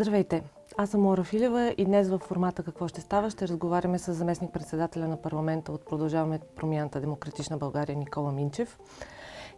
Здравейте! 0.00 0.42
Аз 0.76 0.90
съм 0.90 1.06
Лора 1.06 1.24
Филева 1.24 1.74
и 1.78 1.84
днес 1.84 2.08
в 2.08 2.18
формата 2.18 2.62
Какво 2.62 2.88
ще 2.88 3.00
става 3.00 3.30
ще 3.30 3.48
разговаряме 3.48 3.98
с 3.98 4.14
заместник 4.14 4.52
председателя 4.52 5.08
на 5.08 5.16
парламента 5.16 5.72
от 5.72 5.86
Продължаваме 5.86 6.40
промяната 6.56 7.00
Демократична 7.00 7.56
България 7.56 7.96
Никола 7.96 8.32
Минчев. 8.32 8.78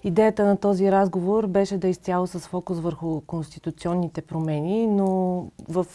Идеята 0.04 0.46
на 0.46 0.56
този 0.56 0.92
разговор 0.92 1.46
беше 1.46 1.78
да 1.78 1.86
е 1.86 1.90
изцяло 1.90 2.26
с 2.26 2.40
фокус 2.40 2.80
върху 2.80 3.20
конституционните 3.20 4.22
промени, 4.22 4.86
но 4.86 5.46
в 5.68 5.86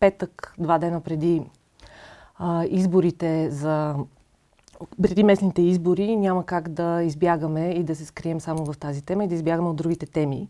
петък, 0.00 0.54
два 0.58 0.78
дена 0.78 1.00
преди 1.00 1.42
а, 2.36 2.64
изборите 2.64 3.50
за 3.50 3.94
преди 5.02 5.24
местните 5.24 5.62
избори 5.62 6.16
няма 6.16 6.46
как 6.46 6.68
да 6.68 7.02
избягаме 7.02 7.70
и 7.70 7.84
да 7.84 7.96
се 7.96 8.04
скрием 8.04 8.40
само 8.40 8.64
в 8.64 8.78
тази 8.78 9.02
тема 9.02 9.24
и 9.24 9.28
да 9.28 9.34
избягаме 9.34 9.68
от 9.68 9.76
другите 9.76 10.06
теми. 10.06 10.48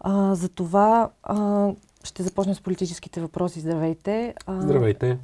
А, 0.00 0.34
затова 0.34 1.10
а, 1.22 1.70
ще 2.04 2.22
започнем 2.22 2.54
с 2.54 2.60
политическите 2.60 3.20
въпроси. 3.20 3.60
Здравейте. 3.60 4.34
Здравейте. 4.48 5.18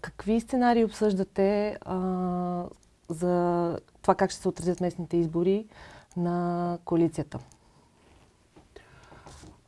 Какви 0.00 0.40
сценарии 0.40 0.84
обсъждате 0.84 1.78
а, 1.80 2.64
за 3.08 3.76
това 4.02 4.14
как 4.14 4.30
ще 4.30 4.40
се 4.40 4.48
отразят 4.48 4.80
местните 4.80 5.16
избори 5.16 5.66
на 6.16 6.78
коалицията? 6.84 7.38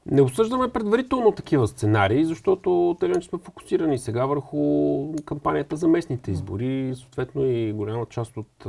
Не 0.06 0.22
обсъждаме 0.22 0.68
предварително 0.68 1.32
такива 1.32 1.68
сценарии, 1.68 2.24
защото 2.24 2.96
те 3.00 3.22
сме 3.22 3.38
фокусирани 3.38 3.98
сега 3.98 4.26
върху 4.26 5.14
кампанията 5.24 5.76
за 5.76 5.88
местните 5.88 6.30
избори. 6.30 6.92
Съответно 6.96 7.46
и 7.46 7.72
голяма 7.72 8.06
част 8.06 8.36
от 8.36 8.66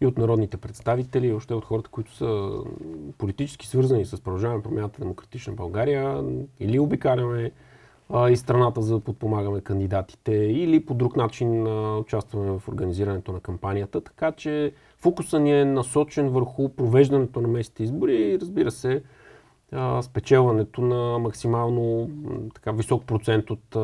и 0.00 0.06
от 0.06 0.18
народните 0.18 0.56
представители, 0.56 1.26
и 1.26 1.32
още 1.32 1.54
от 1.54 1.64
хората, 1.64 1.90
които 1.90 2.14
са 2.14 2.50
политически 3.18 3.66
свързани 3.66 4.04
с 4.04 4.20
продължаване 4.20 4.62
промяната 4.62 5.00
Демократична 5.00 5.52
България, 5.52 6.24
или 6.60 6.78
обикаляме 6.78 7.50
и 8.30 8.36
страната 8.36 8.82
за 8.82 8.94
да 8.94 9.00
подпомагаме 9.00 9.60
кандидатите, 9.60 10.34
или 10.34 10.86
по 10.86 10.94
друг 10.94 11.16
начин 11.16 11.66
участваме 11.98 12.58
в 12.58 12.68
организирането 12.68 13.32
на 13.32 13.40
кампанията. 13.40 14.00
Така 14.00 14.32
че 14.32 14.72
фокуса 14.98 15.40
ни 15.40 15.60
е 15.60 15.64
насочен 15.64 16.28
върху 16.28 16.68
провеждането 16.68 17.40
на 17.40 17.48
местните 17.48 17.82
избори 17.82 18.14
и 18.14 18.38
разбира 18.40 18.70
се, 18.70 19.02
спечелването 20.02 20.80
на 20.80 21.18
максимално 21.18 22.10
така, 22.54 22.72
висок 22.72 23.04
процент 23.04 23.50
от, 23.50 23.76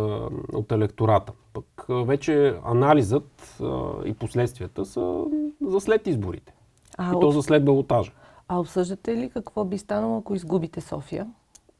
от 0.52 0.72
електората. 0.72 1.32
Пък 1.52 1.86
вече 1.88 2.54
анализът 2.64 3.60
и 4.04 4.14
последствията 4.14 4.84
са 4.84 5.24
за 5.66 5.80
след 5.80 6.06
изборите. 6.06 6.54
А, 6.98 7.16
и 7.16 7.20
то 7.20 7.30
за 7.30 7.42
след 7.42 7.64
балотажа. 7.64 8.12
А 8.48 8.60
обсъждате 8.60 9.16
ли 9.16 9.30
какво 9.30 9.64
би 9.64 9.78
станало, 9.78 10.18
ако 10.18 10.34
изгубите 10.34 10.80
София? 10.80 11.26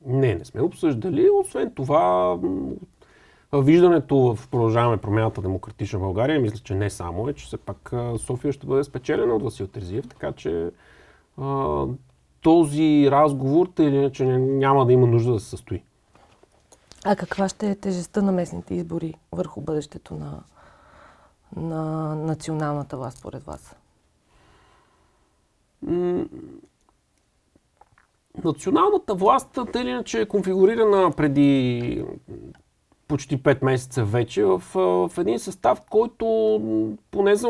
Не, 0.07 0.35
не 0.35 0.45
сме 0.45 0.63
обсъждали. 0.63 1.31
Освен 1.41 1.73
това, 1.75 2.39
виждането 3.53 4.17
в 4.17 4.49
продължаваме 4.49 4.97
промяната 4.97 5.43
Демократична 5.43 5.99
България, 5.99 6.41
мисля, 6.41 6.59
че 6.59 6.75
не 6.75 6.91
само 6.91 7.29
е, 7.29 7.33
че 7.33 7.47
все 7.47 7.57
пак 7.57 7.93
София 8.19 8.53
ще 8.53 8.67
бъде 8.67 8.85
спечелена 8.85 9.35
от 9.35 9.43
Васил 9.43 9.67
Терзиев, 9.67 10.09
така 10.09 10.33
че 10.33 10.71
този 12.47 13.09
разговор, 13.11 13.67
тъй 13.67 13.87
или 13.87 13.97
иначе 13.97 14.25
няма 14.39 14.87
да 14.87 14.93
има 14.93 15.07
нужда 15.07 15.33
да 15.33 15.41
се 15.41 15.49
състои. 15.49 15.83
А 17.05 17.17
каква 17.17 17.49
ще 17.49 17.71
е 17.71 17.75
тежестта 17.75 18.23
на 18.23 18.33
местните 18.33 18.75
избори 18.75 19.15
върху 19.33 19.61
бъдещето 19.61 20.15
на, 20.15 20.43
на 21.57 22.15
националната 22.15 22.97
власт, 22.97 23.19
според 23.19 23.43
вас? 23.45 23.77
националната 28.45 29.15
власт, 29.15 29.59
тъй 29.73 29.83
или 29.83 29.91
иначе 29.91 30.21
е 30.21 30.29
конфигурирана 30.29 31.11
преди 31.17 32.05
почти 33.09 33.43
5 33.43 33.65
месеца 33.65 34.05
вече 34.05 34.45
в, 34.45 34.63
в 35.09 35.19
един 35.19 35.39
състав, 35.39 35.81
който 35.91 36.27
поне 37.11 37.37
за, 37.37 37.49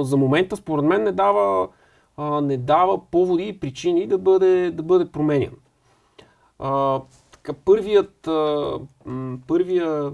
за 0.00 0.16
момента, 0.16 0.56
според 0.56 0.84
мен, 0.84 1.02
не 1.02 1.12
дава 1.12 1.68
а, 2.20 2.40
не 2.40 2.56
дава 2.56 3.00
поводи 3.10 3.48
и 3.48 3.60
причини 3.60 4.06
да 4.06 4.18
бъде, 4.18 4.70
да 4.70 4.82
бъде 4.82 5.12
променен. 5.12 5.52
А, 6.58 7.00
така, 7.30 7.52
първият, 7.52 8.26
а, 8.26 8.78
първия 9.46 10.12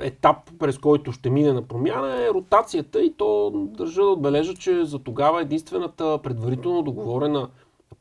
етап, 0.00 0.36
през 0.58 0.78
който 0.78 1.12
ще 1.12 1.30
мине 1.30 1.52
на 1.52 1.62
промяна 1.62 2.24
е 2.24 2.30
ротацията 2.30 3.02
и 3.02 3.12
то 3.12 3.50
държа 3.50 4.02
да 4.02 4.08
отбележа, 4.08 4.54
че 4.54 4.84
за 4.84 4.98
тогава 4.98 5.42
единствената 5.42 6.18
предварително 6.22 6.82
договорена 6.82 7.48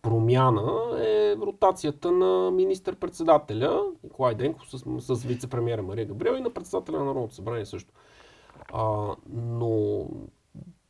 промяна 0.01 0.73
е 0.99 1.35
ротацията 1.35 2.11
на 2.11 2.51
министър-председателя 2.51 3.83
Николай 4.03 4.35
Денков 4.35 4.69
с, 4.69 4.77
с 4.99 5.23
вице-премьера 5.23 5.81
Мария 5.81 6.05
Габриел 6.05 6.33
и 6.33 6.41
на 6.41 6.49
председателя 6.49 6.99
на 6.99 7.05
Народното 7.05 7.35
събрание 7.35 7.65
също. 7.65 7.93
А, 8.73 9.15
но 9.33 10.05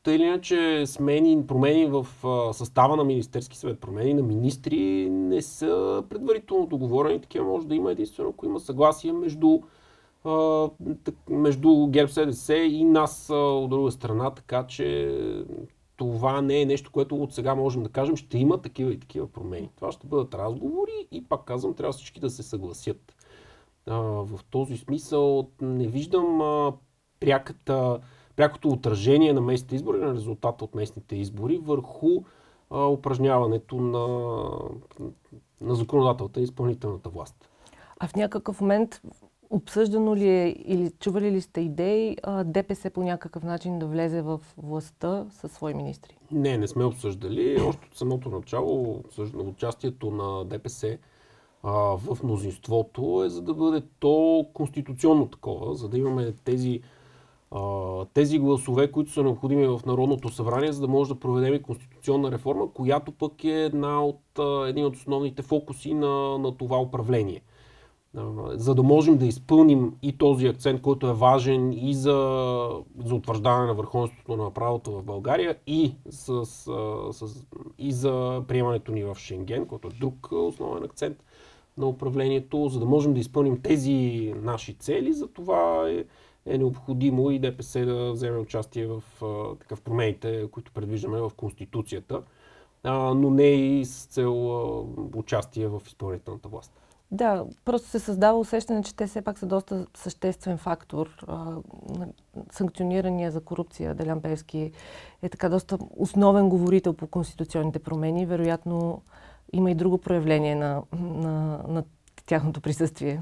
тъй 0.05 0.15
или 0.15 0.23
иначе 0.23 0.83
смени, 0.85 1.47
промени 1.47 1.85
в 1.85 2.07
състава 2.53 2.95
на 2.95 3.03
Министерски 3.03 3.57
съвет, 3.57 3.79
промени 3.79 4.13
на 4.13 4.23
министри 4.23 5.09
не 5.09 5.41
са 5.41 6.03
предварително 6.09 6.65
договорени. 6.65 7.21
Такива 7.21 7.45
може 7.45 7.67
да 7.67 7.75
има 7.75 7.91
единствено, 7.91 8.29
ако 8.29 8.45
има 8.45 8.59
съгласие 8.59 9.13
между, 9.13 9.59
между 11.29 11.87
ГЕРБ 11.89 12.11
СДС 12.11 12.55
и 12.55 12.83
нас 12.83 13.29
от 13.29 13.69
друга 13.69 13.91
страна, 13.91 14.29
така 14.29 14.67
че 14.67 15.17
това 15.97 16.41
не 16.41 16.61
е 16.61 16.65
нещо, 16.65 16.91
което 16.91 17.15
от 17.15 17.33
сега 17.33 17.55
можем 17.55 17.83
да 17.83 17.89
кажем, 17.89 18.15
ще 18.15 18.37
има 18.37 18.61
такива 18.61 18.93
и 18.93 18.99
такива 18.99 19.27
промени. 19.27 19.69
Това 19.75 19.91
ще 19.91 20.07
бъдат 20.07 20.33
разговори 20.33 21.07
и 21.11 21.23
пак 21.23 21.45
казвам, 21.45 21.73
трябва 21.73 21.93
всички 21.93 22.19
да 22.19 22.29
се 22.29 22.43
съгласят. 22.43 23.15
в 23.87 24.39
този 24.49 24.77
смисъл 24.77 25.49
не 25.61 25.87
виждам 25.87 26.41
пряката 27.19 27.99
прякото 28.35 28.69
отражение 28.69 29.33
на 29.33 29.41
местните 29.41 29.75
избори, 29.75 29.97
на 29.97 30.13
резултата 30.13 30.63
от 30.63 30.75
местните 30.75 31.15
избори 31.15 31.57
върху 31.57 32.07
а, 32.69 32.85
упражняването 32.85 33.75
на, 33.75 34.07
на 35.61 35.75
законодателната 35.75 36.39
и 36.39 36.43
изпълнителната 36.43 37.09
власт. 37.09 37.49
А 37.99 38.07
в 38.07 38.15
някакъв 38.15 38.61
момент 38.61 39.01
обсъждано 39.49 40.15
ли 40.15 40.29
е 40.29 40.55
или 40.65 40.91
чували 40.99 41.31
ли 41.31 41.41
сте 41.41 41.61
идеи 41.61 42.17
ДПС 42.45 42.89
по 42.89 43.03
някакъв 43.03 43.43
начин 43.43 43.79
да 43.79 43.85
влезе 43.85 44.21
в 44.21 44.39
властта 44.57 45.25
със 45.29 45.51
свои 45.51 45.73
министри? 45.73 46.17
Не, 46.31 46.57
не 46.57 46.67
сме 46.67 46.83
обсъждали. 46.83 47.61
Още 47.61 47.87
от 47.91 47.97
самото 47.97 48.29
начало 48.29 49.03
участието 49.35 50.11
на 50.11 50.45
ДПС 50.45 50.97
а, 51.63 51.71
в 51.97 52.17
мнозинството 52.23 53.23
е 53.25 53.29
за 53.29 53.41
да 53.41 53.53
бъде 53.53 53.81
то 53.99 54.45
конституционно 54.53 55.27
такова, 55.27 55.75
за 55.75 55.89
да 55.89 55.97
имаме 55.97 56.33
тези 56.43 56.81
тези 58.13 58.39
гласове, 58.39 58.91
които 58.91 59.11
са 59.11 59.23
необходими 59.23 59.67
в 59.67 59.81
Народното 59.85 60.29
събрание, 60.29 60.71
за 60.71 60.81
да 60.81 60.87
може 60.87 61.13
да 61.13 61.19
проведем 61.19 61.61
конституционна 61.61 62.31
реформа, 62.31 62.71
която 62.73 63.11
пък 63.11 63.43
е 63.43 63.63
една 63.63 64.05
от, 64.05 64.21
един 64.67 64.85
от 64.85 64.95
основните 64.95 65.41
фокуси 65.41 65.93
на, 65.93 66.37
на 66.37 66.57
това 66.57 66.81
управление. 66.81 67.41
За 68.49 68.75
да 68.75 68.83
можем 68.83 69.17
да 69.17 69.25
изпълним 69.25 69.93
и 70.01 70.17
този 70.17 70.47
акцент, 70.47 70.81
който 70.81 71.07
е 71.07 71.13
важен 71.13 71.73
и 71.73 71.93
за, 71.93 72.11
за 73.05 73.15
утвърждаване 73.15 73.65
на 73.65 73.73
върховенството 73.73 74.37
на 74.37 74.51
правото 74.51 74.91
в 74.91 75.03
България, 75.03 75.57
и, 75.67 75.95
с, 76.09 76.45
с, 77.11 77.45
и 77.77 77.91
за 77.91 78.43
приемането 78.47 78.91
ни 78.91 79.03
в 79.03 79.15
Шенген, 79.15 79.65
който 79.65 79.87
е 79.87 79.99
друг 79.99 80.31
основен 80.31 80.83
акцент 80.83 81.23
на 81.77 81.87
управлението, 81.87 82.69
за 82.69 82.79
да 82.79 82.85
можем 82.85 83.13
да 83.13 83.19
изпълним 83.19 83.61
тези 83.61 84.33
наши 84.41 84.73
цели, 84.73 85.13
за 85.13 85.27
това 85.27 85.89
е, 85.89 86.03
е 86.45 86.57
необходимо 86.57 87.31
и 87.31 87.39
ДПС 87.39 87.85
да 87.85 88.11
вземе 88.11 88.37
участие 88.37 88.87
в 88.87 89.03
такъв 89.59 89.81
промените, 89.81 90.47
които 90.51 90.71
предвиждаме 90.71 91.21
в 91.21 91.31
Конституцията, 91.37 92.21
но 93.15 93.29
не 93.29 93.43
и 93.43 93.85
с 93.85 94.05
цел 94.05 94.79
участие 95.15 95.67
в 95.67 95.81
изпълнителната 95.87 96.49
власт. 96.49 96.71
Да, 97.11 97.45
просто 97.65 97.89
се 97.89 97.99
създава 97.99 98.39
усещане, 98.39 98.83
че 98.83 98.95
те 98.95 99.07
все 99.07 99.21
пак 99.21 99.39
са 99.39 99.45
доста 99.45 99.87
съществен 99.97 100.57
фактор. 100.57 101.25
санкционирания 102.51 103.31
за 103.31 103.41
корупция 103.41 103.95
Делян 103.95 104.21
Певски 104.21 104.71
е 105.21 105.29
така 105.29 105.49
доста 105.49 105.77
основен 105.97 106.49
говорител 106.49 106.93
по 106.93 107.07
конституционните 107.07 107.79
промени. 107.79 108.25
Вероятно 108.25 109.01
има 109.53 109.71
и 109.71 109.75
друго 109.75 109.97
проявление 109.97 110.55
на, 110.55 110.83
на, 110.93 111.61
на 111.67 111.83
тяхното 112.25 112.61
присъствие. 112.61 113.21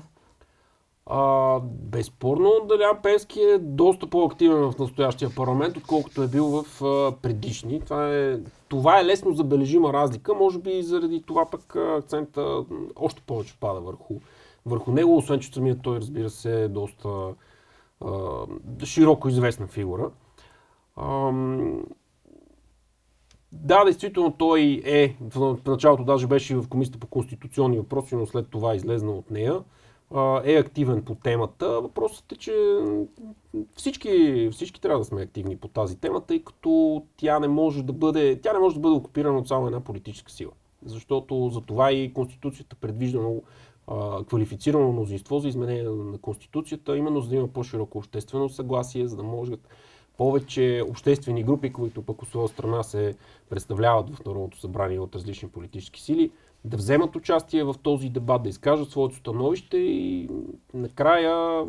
А, 1.06 1.60
безспорно, 1.64 2.52
Далян 2.68 3.02
Пески 3.04 3.42
е 3.42 3.58
доста 3.58 4.10
по-активен 4.10 4.72
в 4.72 4.80
настоящия 4.80 5.36
парламент, 5.36 5.78
отколкото 5.78 6.24
е 6.24 6.28
бил 6.28 6.46
в 6.46 6.84
а, 6.84 7.12
предишни. 7.22 7.82
Това 7.82 8.16
е, 8.16 8.40
това 8.70 9.00
е 9.00 9.06
лесно 9.06 9.34
забележима 9.34 9.94
разлика. 9.94 10.34
Може 10.34 10.60
би 10.60 10.72
и 10.72 10.84
заради 10.84 11.24
това 11.24 11.50
пък 11.50 11.76
акцента 11.76 12.66
още 12.96 13.22
повече 13.22 13.60
пада 13.60 13.80
върху, 13.80 14.20
върху 14.66 14.92
него, 14.92 15.18
освен 15.18 15.40
че 15.40 15.54
самият 15.54 15.82
той, 15.82 15.98
разбира 15.98 16.30
се, 16.30 16.64
е 16.64 16.68
доста 16.68 17.10
а, 18.02 18.46
широко 18.84 19.30
известна 19.30 19.68
фигура. 19.68 20.12
А, 20.96 21.32
да, 23.52 23.84
действително 23.84 24.32
той 24.32 24.82
е, 24.86 25.16
в 25.22 25.58
началото 25.68 26.04
даже 26.04 26.28
беше 26.28 26.56
в 26.56 26.70
Комисията 26.70 27.00
по 27.00 27.08
конституционни 27.08 27.78
въпроси, 27.78 28.16
но 28.16 28.26
след 28.26 28.50
това 28.50 28.76
излезна 28.76 29.12
от 29.12 29.32
нея 29.32 29.64
е 30.44 30.56
активен 30.56 31.04
по 31.04 31.16
темата. 31.16 31.82
Въпросът 31.82 32.32
е, 32.32 32.36
че 32.36 32.78
всички, 33.76 34.50
всички 34.52 34.82
трябва 34.82 35.00
да 35.00 35.06
сме 35.06 35.22
активни 35.22 35.58
по 35.58 35.68
тази 35.68 35.98
тема, 35.98 36.22
тъй 36.22 36.44
като 36.44 37.04
тя 37.18 37.40
не 37.40 37.48
може 37.48 37.84
да 37.84 37.94
бъде, 37.94 38.40
тя 38.42 38.54
не 38.54 38.60
може 38.60 38.76
да 38.76 38.82
бъде 38.82 38.96
окупирана 38.96 39.38
от 39.40 39.48
само 39.48 39.68
една 39.68 39.80
политическа 39.80 40.32
сила. 40.32 40.52
Защото 40.86 41.50
за 41.54 41.62
това 41.62 41.92
и 41.92 42.14
Конституцията 42.14 42.76
предвижда 42.76 43.20
много 43.20 43.44
квалифицирано 44.28 44.92
мнозинство 44.92 45.40
за 45.40 45.48
изменение 45.48 45.84
на 45.84 46.18
Конституцията, 46.18 46.98
именно 46.98 47.22
за 47.22 47.30
да 47.30 47.36
има 47.36 47.48
по-широко 47.48 47.98
обществено 47.98 48.50
съгласие, 48.50 49.08
за 49.08 49.16
да 49.16 49.24
може 49.24 49.54
повече 50.18 50.84
обществени 50.90 51.44
групи, 51.44 51.74
които 51.74 52.02
пък 52.02 52.22
от 52.22 52.30
своя 52.30 52.48
страна 52.48 52.84
се 52.84 53.16
представляват 53.50 54.10
в 54.10 54.26
Народното 54.26 54.60
събрание 54.60 55.00
от 55.00 55.16
различни 55.16 55.50
политически 55.50 56.02
сили, 56.02 56.32
да 56.66 56.78
вземат 56.78 57.16
участие 57.16 57.64
в 57.64 57.76
този 57.84 58.10
дебат, 58.10 58.44
да 58.44 58.50
изкажат 58.50 58.90
своето 58.90 59.16
становище 59.16 59.78
и 59.78 60.30
накрая 60.74 61.66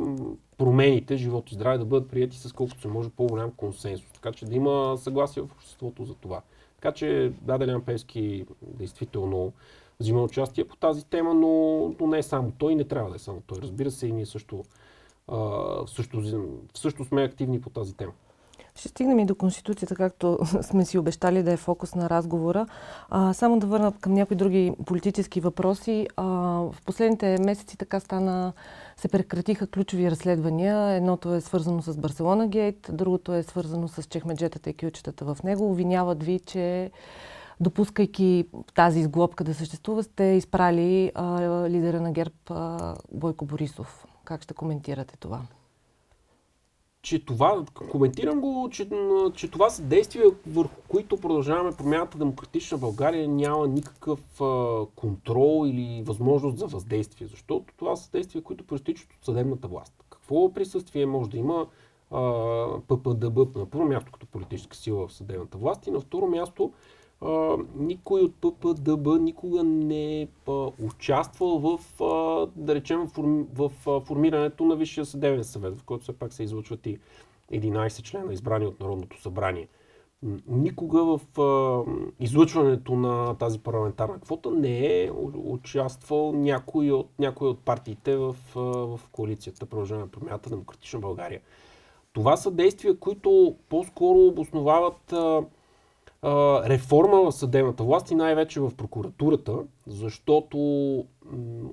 промените, 0.59 1.17
живот 1.17 1.53
и 1.53 1.55
здраве 1.55 1.79
да 1.79 1.85
бъдат 1.85 2.11
прияти 2.11 2.39
с 2.39 2.53
колкото 2.53 2.81
се 2.81 2.89
може 2.89 3.11
по-голям 3.11 3.51
консенсус. 3.51 4.13
Така 4.13 4.33
че 4.33 4.47
да 4.47 4.55
има 4.55 4.97
съгласие 4.99 5.43
в 5.43 5.53
обществото 5.53 6.05
за 6.05 6.15
това. 6.15 6.43
Така 6.75 6.93
че 6.93 7.33
Даде 7.43 7.79
Певски 7.87 8.45
действително 8.63 9.53
взима 10.01 10.23
участие 10.23 10.65
по 10.65 10.77
тази 10.77 11.07
тема, 11.07 11.35
но, 11.35 11.95
но 12.01 12.07
не 12.07 12.19
е 12.19 12.23
само 12.23 12.53
той, 12.59 12.75
не 12.75 12.85
трябва 12.85 13.11
да 13.11 13.17
е 13.17 13.19
само 13.19 13.43
той. 13.47 13.59
Разбира 13.63 13.91
се, 13.91 14.07
и 14.07 14.13
ние 14.13 14.27
също, 14.27 14.65
а, 15.29 15.63
също, 15.87 16.23
също 16.75 17.05
сме 17.05 17.23
активни 17.23 17.61
по 17.61 17.71
тази 17.71 17.97
тема. 17.97 18.13
Ще 18.79 18.89
стигнем 18.89 19.19
и 19.19 19.27
до 19.27 19.35
Конституцията, 19.35 19.95
както 19.95 20.39
сме 20.63 20.85
си 20.85 20.99
обещали 20.99 21.43
да 21.43 21.53
е 21.53 21.57
фокус 21.57 21.95
на 21.95 22.11
разговора. 22.11 22.67
А, 23.11 23.33
само 23.33 23.59
да 23.59 23.67
върна 23.67 23.93
към 24.01 24.15
някои 24.15 24.37
други 24.37 24.73
политически 24.87 25.41
въпроси. 25.41 26.09
А, 26.17 26.25
в 26.73 26.75
последните 26.87 27.39
месеци 27.41 27.77
така 27.79 28.01
стана, 28.01 28.53
се 28.97 29.09
прекратиха 29.09 29.67
ключови 29.67 30.11
разследвания. 30.11 30.91
Едното 30.91 31.35
е 31.35 31.41
свързано 31.41 31.83
с 31.83 31.97
Барселона 31.97 32.49
Гейт, 32.49 32.91
другото 32.93 33.33
е 33.33 33.43
свързано 33.43 33.89
с 33.89 34.03
чехмеджетата 34.03 34.71
и 34.71 34.75
кючетата 34.75 35.25
в 35.25 35.43
него. 35.43 35.71
Обвиняват 35.71 36.23
ви, 36.23 36.41
че 36.41 36.91
допускайки 37.61 38.45
тази 38.75 39.01
изглобка 39.01 39.45
да 39.45 39.55
съществува, 39.55 40.03
сте 40.03 40.25
изпрали 40.25 41.13
а, 41.15 41.41
лидера 41.69 42.01
на 42.01 42.13
ГЕРБ 42.13 42.35
а, 42.51 42.95
Бойко 43.13 43.45
Борисов. 43.45 44.07
Как 44.25 44.43
ще 44.43 44.55
коментирате 44.55 45.17
това? 45.17 45.41
Че 47.05 47.25
това, 47.25 47.65
коментирам 47.91 48.41
го, 48.41 48.69
че, 48.73 48.89
че 49.35 49.51
това 49.51 49.71
са 49.71 49.83
действия, 49.83 50.25
върху 50.47 50.81
които 50.89 51.17
продължаваме 51.17 51.77
промяната 51.77 52.19
Демократична 52.19 52.79
България 52.79 53.29
няма 53.29 53.69
никакъв 53.69 54.41
а, 54.41 54.81
контрол 54.97 55.67
или 55.67 56.03
възможност 56.07 56.59
за 56.59 56.67
въздействие, 56.67 57.27
защото 57.27 57.75
това 57.77 57.97
са 57.97 58.11
действия, 58.11 58.43
които 58.43 58.67
проистичат 58.67 59.13
от 59.13 59.25
съдебната 59.25 59.69
власт. 59.69 59.95
Какво 60.11 60.53
присъствие 60.53 61.07
може 61.07 61.31
да 61.31 61.39
има 61.39 61.67
ППДБ 62.89 63.57
на 63.57 63.67
първо 63.71 63.85
място 63.85 64.13
като 64.13 64.27
политическа 64.27 64.77
сила 64.77 65.09
в 65.09 65.13
съдебната 65.13 65.59
власт 65.59 65.87
и 65.87 65.91
на 65.91 66.01
второ 66.01 66.27
място 66.27 66.73
а, 67.25 67.57
никой 67.77 68.21
от 68.21 68.35
ППДБ 68.35 69.21
никога 69.21 69.63
не 69.63 70.23
е 70.23 70.29
участвал 70.83 71.59
в, 71.59 72.03
а, 72.03 72.47
да 72.57 72.75
речем, 72.75 73.07
в, 73.17 73.71
в, 73.85 74.01
формирането 74.01 74.65
на 74.65 74.77
Висшия 74.77 75.05
съдебен 75.05 75.45
съвет, 75.45 75.79
в 75.79 75.85
който 75.85 76.03
все 76.03 76.13
пак 76.13 76.33
се 76.33 76.43
излъчват 76.43 76.87
и 76.87 76.99
11 77.53 78.03
члена, 78.03 78.33
избрани 78.33 78.67
от 78.67 78.81
Народното 78.81 79.23
събрание. 79.23 79.69
Никога 80.47 81.05
в 81.05 81.41
а, 81.41 81.83
излъчването 82.21 82.95
на 82.95 83.35
тази 83.35 83.59
парламентарна 83.59 84.21
квота 84.21 84.51
не 84.51 85.03
е 85.05 85.11
участвал 85.35 86.33
някой 86.33 86.91
от, 86.91 87.09
някой 87.19 87.49
от 87.49 87.59
партиите 87.59 88.17
в, 88.17 88.37
а, 88.57 88.61
в 88.61 89.01
коалицията 89.13 89.67
Продължаване 89.67 90.11
промяната 90.11 90.51
Демократична 90.51 91.01
България. 91.01 91.41
Това 92.13 92.37
са 92.37 92.51
действия, 92.51 92.97
които 92.99 93.57
по-скоро 93.69 94.19
обосновават 94.19 95.13
а, 95.13 95.43
реформа 96.67 97.23
в 97.23 97.33
съдебната 97.33 97.85
власт 97.85 98.11
и 98.11 98.15
най-вече 98.15 98.61
в 98.61 98.73
прокуратурата, 98.77 99.59
защото 99.87 100.59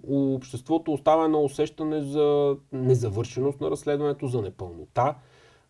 у 0.03 0.35
обществото 0.35 0.93
оставя 0.93 1.25
едно 1.25 1.43
усещане 1.43 2.01
за 2.01 2.57
незавършеност 2.71 3.61
на 3.61 3.71
разследването, 3.71 4.27
за 4.27 4.41
непълнота, 4.41 5.15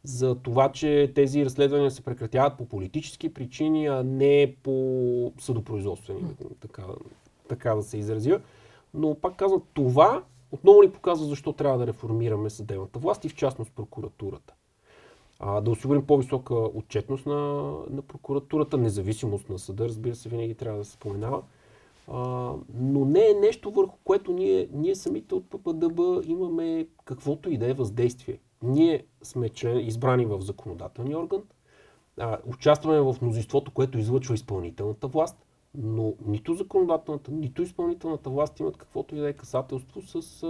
за 0.03 0.35
това, 0.35 0.71
че 0.71 1.11
тези 1.15 1.45
разследвания 1.45 1.91
се 1.91 2.01
прекратяват 2.01 2.57
по 2.57 2.65
политически 2.65 3.33
причини, 3.33 3.87
а 3.87 4.03
не 4.03 4.55
по 4.63 5.33
съдопроизводствени, 5.39 6.21
така, 6.59 6.83
така 7.47 7.75
да 7.75 7.83
се 7.83 7.97
изразя. 7.97 8.41
Но 8.93 9.15
пак 9.15 9.35
казвам, 9.35 9.61
това 9.73 10.23
отново 10.51 10.81
ни 10.81 10.91
показва 10.91 11.25
защо 11.25 11.53
трябва 11.53 11.77
да 11.77 11.87
реформираме 11.87 12.49
съдебната 12.49 12.99
власт 12.99 13.25
и 13.25 13.29
в 13.29 13.35
частност 13.35 13.71
прокуратурата 13.75 14.53
а, 15.43 15.61
да 15.61 15.71
осигурим 15.71 16.05
по-висока 16.05 16.55
отчетност 16.55 17.25
на, 17.25 17.71
на 17.89 18.01
прокуратурата, 18.01 18.77
независимост 18.77 19.49
на 19.49 19.59
съда, 19.59 19.85
разбира 19.85 20.15
се, 20.15 20.29
винаги 20.29 20.55
трябва 20.55 20.79
да 20.79 20.85
се 20.85 20.91
споменава. 20.91 21.41
А, 22.07 22.53
но 22.73 23.05
не 23.05 23.19
е 23.19 23.33
нещо 23.33 23.71
върху 23.71 23.97
което 24.03 24.33
ние, 24.33 24.69
ние 24.73 24.95
самите 24.95 25.35
от 25.35 25.49
ППДБ 25.49 26.25
имаме 26.25 26.87
каквото 27.05 27.49
и 27.49 27.57
да 27.57 27.69
е 27.69 27.73
въздействие. 27.73 28.39
Ние 28.63 29.03
сме 29.23 29.49
член, 29.49 29.87
избрани 29.87 30.25
в 30.25 30.41
законодателния 30.41 31.19
орган, 31.19 31.41
а, 32.19 32.37
участваме 32.47 33.01
в 33.01 33.15
мнозинството, 33.21 33.71
което 33.71 33.97
излъчва 33.97 34.35
изпълнителната 34.35 35.07
власт, 35.07 35.37
но 35.75 36.13
нито 36.25 36.53
законодателната, 36.53 37.31
нито 37.31 37.61
изпълнителната 37.61 38.29
власт 38.29 38.59
имат 38.59 38.77
каквото 38.77 39.15
и 39.15 39.19
да 39.19 39.29
е 39.29 39.33
касателство 39.33 40.01
с, 40.01 40.43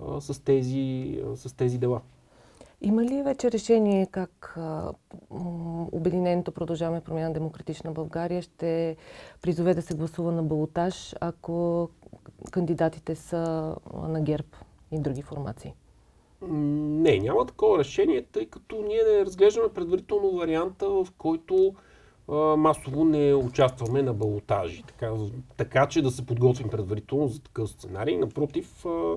а, 0.00 0.20
с, 0.20 0.44
тези, 0.44 1.22
с 1.34 1.56
тези 1.56 1.78
дела. 1.78 2.00
Има 2.80 3.04
ли 3.04 3.22
вече 3.22 3.52
решение 3.52 4.06
как 4.06 4.58
Обединеното 5.92 6.52
продължаваме 6.52 7.00
промяна 7.00 7.32
Демократична 7.32 7.92
България 7.92 8.42
ще 8.42 8.96
призове 9.42 9.74
да 9.74 9.82
се 9.82 9.94
гласува 9.94 10.32
на 10.32 10.42
балотаж, 10.42 11.14
ако 11.20 11.88
кандидатите 12.50 13.14
са 13.14 13.74
на 14.08 14.20
ГЕРБ 14.20 14.48
и 14.92 14.98
други 14.98 15.22
формации? 15.22 15.74
Не, 16.42 17.18
няма 17.18 17.46
такова 17.46 17.78
решение, 17.78 18.22
тъй 18.22 18.46
като 18.46 18.82
ние 18.82 19.02
не 19.12 19.24
разглеждаме 19.24 19.68
предварително 19.68 20.30
варианта, 20.30 20.88
в 20.88 21.06
който 21.18 21.74
а, 22.28 22.34
масово 22.34 23.04
не 23.04 23.34
участваме 23.34 24.02
на 24.02 24.14
балотажи. 24.14 24.82
Така, 24.82 25.14
така 25.56 25.86
че 25.86 26.02
да 26.02 26.10
се 26.10 26.26
подготвим 26.26 26.68
предварително 26.68 27.28
за 27.28 27.42
такъв 27.42 27.68
сценарий. 27.70 28.16
Напротив, 28.16 28.86
а, 28.86 29.16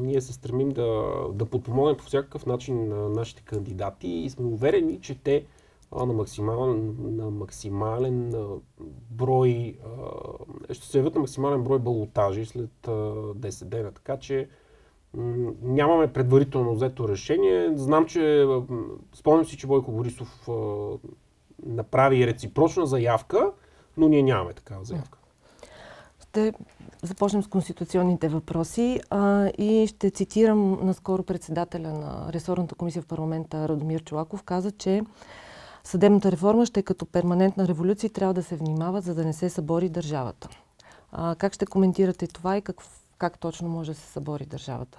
ние 0.00 0.20
се 0.20 0.32
стремим 0.32 0.68
да, 0.68 1.14
да 1.32 1.46
подпомогнем 1.46 1.96
по 1.96 2.04
всякакъв 2.04 2.46
начин 2.46 2.88
на 2.88 3.08
нашите 3.08 3.42
кандидати 3.42 4.08
и 4.08 4.30
сме 4.30 4.46
уверени, 4.46 5.00
че 5.00 5.14
те 5.14 5.44
а, 5.92 6.06
на, 6.06 6.12
максимален, 6.12 6.96
на 7.00 7.30
максимален 7.30 8.34
брой, 9.10 9.78
а, 10.68 10.74
ще 10.74 10.86
се 10.86 10.98
явят 10.98 11.14
на 11.14 11.20
максимален 11.20 11.62
брой 11.62 11.78
балотажи 11.78 12.46
след 12.46 12.88
а, 12.88 12.90
10 12.90 13.64
дена. 13.64 13.92
Така 13.92 14.16
че 14.16 14.48
нямаме 15.62 16.12
предварително 16.12 16.74
взето 16.74 17.08
решение. 17.08 17.70
Знам, 17.74 18.06
че 18.06 18.46
спомням 19.14 19.44
си, 19.44 19.56
че 19.56 19.66
Бойко 19.66 19.92
Борисов 19.92 20.48
а, 20.48 20.52
направи 21.66 22.26
реципрочна 22.26 22.86
заявка, 22.86 23.52
но 23.96 24.08
ние 24.08 24.22
нямаме 24.22 24.52
такава 24.52 24.84
заявка. 24.84 25.18
Ще 26.22 26.52
започнем 27.06 27.42
с 27.42 27.46
конституционните 27.46 28.28
въпроси 28.28 29.00
а, 29.10 29.48
и 29.58 29.86
ще 29.86 30.10
цитирам 30.10 30.86
наскоро 30.86 31.22
председателя 31.22 31.92
на 31.92 32.32
ресорната 32.32 32.74
комисия 32.74 33.02
в 33.02 33.06
парламента 33.06 33.68
Радомир 33.68 34.04
Чулаков. 34.04 34.42
Каза, 34.42 34.70
че 34.70 35.02
съдебната 35.84 36.32
реформа 36.32 36.66
ще 36.66 36.80
е 36.80 36.82
като 36.82 37.06
перманентна 37.06 37.68
революция 37.68 38.08
и 38.08 38.12
трябва 38.12 38.34
да 38.34 38.42
се 38.42 38.56
внимава, 38.56 39.00
за 39.00 39.14
да 39.14 39.24
не 39.24 39.32
се 39.32 39.50
събори 39.50 39.88
държавата. 39.88 40.48
А, 41.12 41.34
как 41.34 41.52
ще 41.52 41.66
коментирате 41.66 42.26
това 42.26 42.56
и 42.56 42.62
как, 42.62 42.76
как 43.18 43.38
точно 43.38 43.68
може 43.68 43.92
да 43.92 43.98
се 43.98 44.12
събори 44.12 44.46
държавата? 44.46 44.98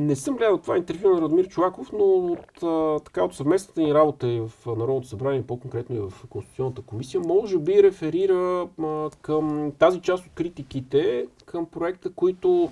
Не 0.00 0.16
съм 0.16 0.36
гледал 0.36 0.58
това 0.58 0.76
интервю 0.76 1.08
на 1.08 1.20
Радмир 1.20 1.48
Чулаков, 1.48 1.92
но 1.92 2.04
от, 2.04 2.62
а, 2.62 3.00
така, 3.04 3.24
от 3.24 3.34
съвместната 3.34 3.80
ни 3.80 3.94
работа 3.94 4.28
и 4.28 4.40
в 4.40 4.52
Народното 4.66 5.08
събрание, 5.08 5.46
по-конкретно 5.46 5.96
и 5.96 5.98
в 5.98 6.12
Конституционната 6.28 6.82
комисия, 6.82 7.20
може 7.20 7.58
би 7.58 7.82
реферира 7.82 8.68
а, 8.82 9.10
към 9.22 9.72
тази 9.78 10.00
част 10.00 10.26
от 10.26 10.32
критиките, 10.34 11.26
към 11.46 11.66
проекта, 11.66 12.12
които 12.12 12.70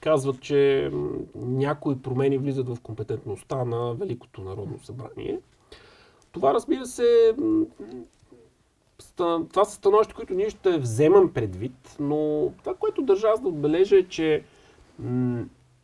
казват, 0.00 0.40
че 0.40 0.90
някои 1.34 2.02
промени 2.02 2.38
влизат 2.38 2.68
в 2.68 2.80
компетентността 2.80 3.64
на 3.64 3.94
Великото 3.94 4.40
Народно 4.40 4.78
събрание. 4.82 5.40
Това, 6.32 6.54
разбира 6.54 6.86
се, 6.86 7.34
това 9.16 9.64
са 9.64 9.74
становища, 9.74 10.14
които 10.14 10.34
ние 10.34 10.50
ще 10.50 10.78
вземам 10.78 11.32
предвид, 11.32 11.96
но 12.00 12.52
това, 12.58 12.74
което 12.74 13.02
държа 13.02 13.28
аз 13.28 13.40
да 13.40 13.48
отбележа 13.48 13.96
е, 13.96 14.08
че 14.08 14.44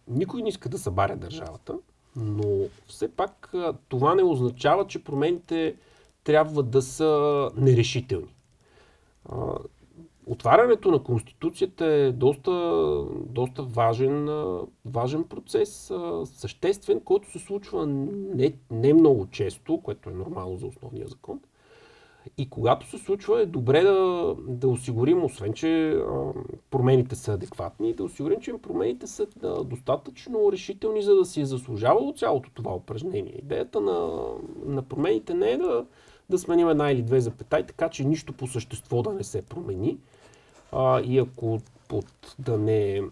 никой 0.08 0.42
не 0.42 0.48
иска 0.48 0.68
да 0.68 0.78
събаря 0.78 1.16
държавата, 1.16 1.78
но 2.16 2.44
все 2.86 3.08
пак 3.08 3.52
това 3.88 4.14
не 4.14 4.22
означава, 4.22 4.86
че 4.86 5.04
промените 5.04 5.76
трябва 6.24 6.62
да 6.62 6.82
са 6.82 7.50
нерешителни. 7.56 8.34
отварянето 10.26 10.90
на 10.90 11.02
Конституцията 11.02 11.86
е 11.86 12.12
доста, 12.12 12.50
доста 13.26 13.62
важен, 13.62 14.28
важен 14.84 15.24
процес, 15.24 15.92
съществен, 16.24 17.00
който 17.00 17.30
се 17.30 17.38
случва 17.38 17.86
не, 17.86 18.54
не 18.70 18.94
много 18.94 19.26
често, 19.26 19.80
което 19.80 20.10
е 20.10 20.12
нормално 20.12 20.56
за 20.56 20.66
основния 20.66 21.08
закон. 21.08 21.40
И 22.38 22.50
когато 22.50 22.87
се 22.87 22.98
случва, 22.98 23.42
е 23.42 23.46
добре 23.46 23.82
да, 23.82 24.34
да 24.48 24.68
осигурим, 24.68 25.25
освен 25.25 25.52
че 25.52 25.90
а, 25.90 26.32
промените 26.70 27.16
са 27.16 27.32
адекватни, 27.32 27.94
да 27.94 28.04
осигурим, 28.04 28.40
че 28.40 28.58
промените 28.62 29.06
са 29.06 29.26
да, 29.37 29.64
достатъчно 29.64 30.52
решителни, 30.52 31.02
за 31.02 31.14
да 31.14 31.25
си 31.25 31.40
е 31.40 31.46
заслужавало 31.46 32.12
цялото 32.12 32.50
това 32.54 32.75
упражнение. 32.75 33.34
Идеята 33.38 33.80
на, 33.80 34.25
на 34.66 34.82
промените 34.82 35.34
не 35.34 35.50
е 35.50 35.56
да, 35.56 35.87
да 36.30 36.38
сменим 36.38 36.68
една 36.68 36.90
или 36.90 37.02
две 37.02 37.20
запетай, 37.20 37.66
така 37.66 37.88
че 37.88 38.04
нищо 38.04 38.32
по 38.32 38.46
същество 38.46 39.02
да 39.02 39.12
не 39.12 39.25
се 39.25 39.42
промени. 39.42 39.98
А, 40.72 41.00
и 41.00 41.18
ако 41.18 41.58
под, 41.88 42.06
да, 42.38 42.58
не, 42.58 43.02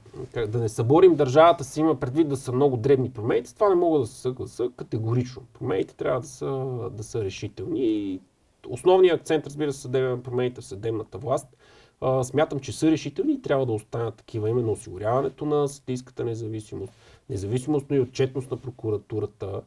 да 0.49 0.59
не 0.59 0.69
съборим 0.69 1.15
държавата 1.15 1.65
си 1.65 1.81
има 1.81 2.01
предвид 2.01 2.29
да 2.29 2.37
са 2.37 2.53
много 2.53 2.77
дребни 2.77 3.11
промените, 3.11 3.55
това 3.55 3.69
не 3.69 3.75
мога 3.75 3.99
да 3.99 4.07
се 4.07 4.21
съгласа 4.21 4.71
категорично. 4.77 5.43
Промените 5.53 5.95
трябва 5.95 6.21
да 6.21 6.27
са, 6.27 6.79
да 6.91 7.03
са 7.03 7.25
решителни 7.25 7.81
и 7.81 8.21
основният 8.69 9.21
акцент, 9.21 9.47
разбира 9.47 9.73
се, 9.73 9.81
съдебен 9.81 10.23
промените 10.23 10.61
в 10.61 10.65
съдебната 10.65 11.19
власт. 11.19 11.57
А, 12.01 12.25
смятам, 12.25 12.61
че 12.61 12.73
са 12.73 12.91
решителни 12.91 13.33
и 13.33 13.43
трябва 13.43 13.67
да 13.67 13.73
останат 13.73 14.15
такива. 14.15 14.51
Именно 14.51 14.73
осигуряването 14.73 15.45
на 15.45 15.69
съдийската 15.69 16.25
независимост, 16.25 16.93
независимост, 17.31 17.87
но 17.91 17.97
и 17.97 18.01
отчетност 18.01 18.51
на 18.51 18.57
прокуратурата, 18.57 19.63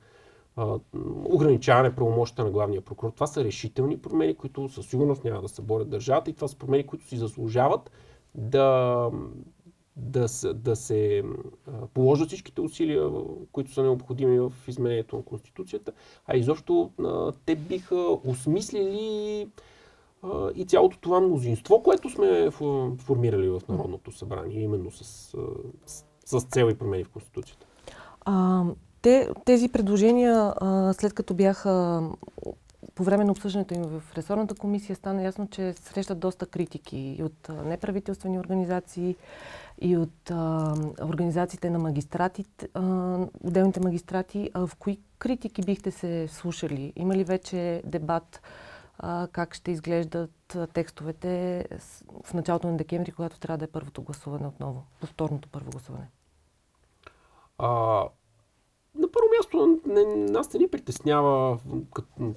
а, 0.56 0.80
ограничаване 1.26 1.96
правомощта 1.96 2.44
на 2.44 2.52
главния 2.52 2.82
прокурор. 2.82 3.12
Това 3.12 3.28
са 3.28 3.44
решителни 3.44 3.98
промени, 3.98 4.36
които 4.36 4.70
със 4.70 4.86
сигурност 4.86 5.24
няма 5.24 5.42
да 5.42 5.50
съборят 5.50 5.90
държавата 5.90 6.30
и 6.30 6.34
това 6.34 6.48
са 6.48 6.58
промени, 6.58 6.88
които 6.88 7.08
си 7.08 7.18
заслужават 7.18 7.92
да, 8.36 9.10
да, 10.00 10.54
да 10.54 10.76
се 10.76 11.24
положат 11.94 12.28
всичките 12.28 12.62
усилия, 12.62 13.10
които 13.52 13.74
са 13.74 13.84
необходими 13.84 14.40
в 14.40 14.54
изменението 14.68 15.16
на 15.16 15.24
Конституцията, 15.24 15.92
а 16.28 16.38
изобщо 16.38 16.92
те 17.46 17.56
биха 17.56 18.18
осмислили 18.26 19.48
и 20.56 20.66
цялото 20.66 20.98
това 21.00 21.20
мнозинство, 21.20 21.84
което 21.84 22.10
сме 22.10 22.52
формирали 22.98 23.50
в 23.50 23.62
Народното 23.70 24.12
събрание, 24.12 24.62
именно 24.62 24.92
с, 24.92 25.04
с, 25.86 26.06
с 26.26 26.46
цел 26.46 26.76
промени 26.76 27.04
в 27.04 27.10
Конституцията. 27.10 27.66
А, 28.22 28.64
те, 29.02 29.30
тези 29.46 29.70
предложения, 29.70 30.54
след 30.94 31.14
като 31.14 31.34
бяха 31.34 32.04
по 32.96 33.04
време 33.04 33.24
на 33.24 33.32
обсъждането 33.32 33.74
им 33.74 33.84
в 33.84 34.04
ресорната 34.18 34.56
комисия, 34.56 34.96
стана 34.96 35.24
ясно, 35.24 35.48
че 35.48 35.74
срещат 35.74 36.20
доста 36.20 36.46
критики 36.46 37.16
и 37.20 37.24
от 37.24 37.50
неправителствени 37.66 38.40
организации, 38.40 39.16
и 39.82 39.98
от 39.98 40.32
а, 40.32 40.74
организациите 41.04 41.70
на 41.70 41.80
магистратите, 41.80 42.68
отделните 43.44 43.80
магистрати. 43.80 44.52
А 44.54 44.68
в 44.68 44.76
кои 44.76 45.00
критики 45.18 45.62
бихте 45.62 45.92
се 45.92 46.28
слушали? 46.28 46.94
Има 46.96 47.16
ли 47.16 47.24
вече 47.24 47.82
дебат 47.86 48.42
а, 49.00 49.28
как 49.32 49.56
ще 49.56 49.72
изглеждат 49.72 50.58
текстовете 50.74 51.66
в 52.24 52.34
началото 52.34 52.68
на 52.68 52.78
декември, 52.78 53.12
когато 53.12 53.40
трябва 53.40 53.58
да 53.58 53.66
е 53.66 53.72
първото 53.72 54.02
гласуване 54.02 54.48
отново, 54.48 54.84
повторното 55.02 55.50
първо 55.50 55.72
гласуване? 55.72 56.10
А, 57.58 57.68
на 58.96 59.08
първо 59.12 59.28
място, 59.38 59.80
не, 59.86 60.04
нас 60.32 60.54
не 60.54 60.60
ни 60.60 60.68
притеснява 60.68 61.60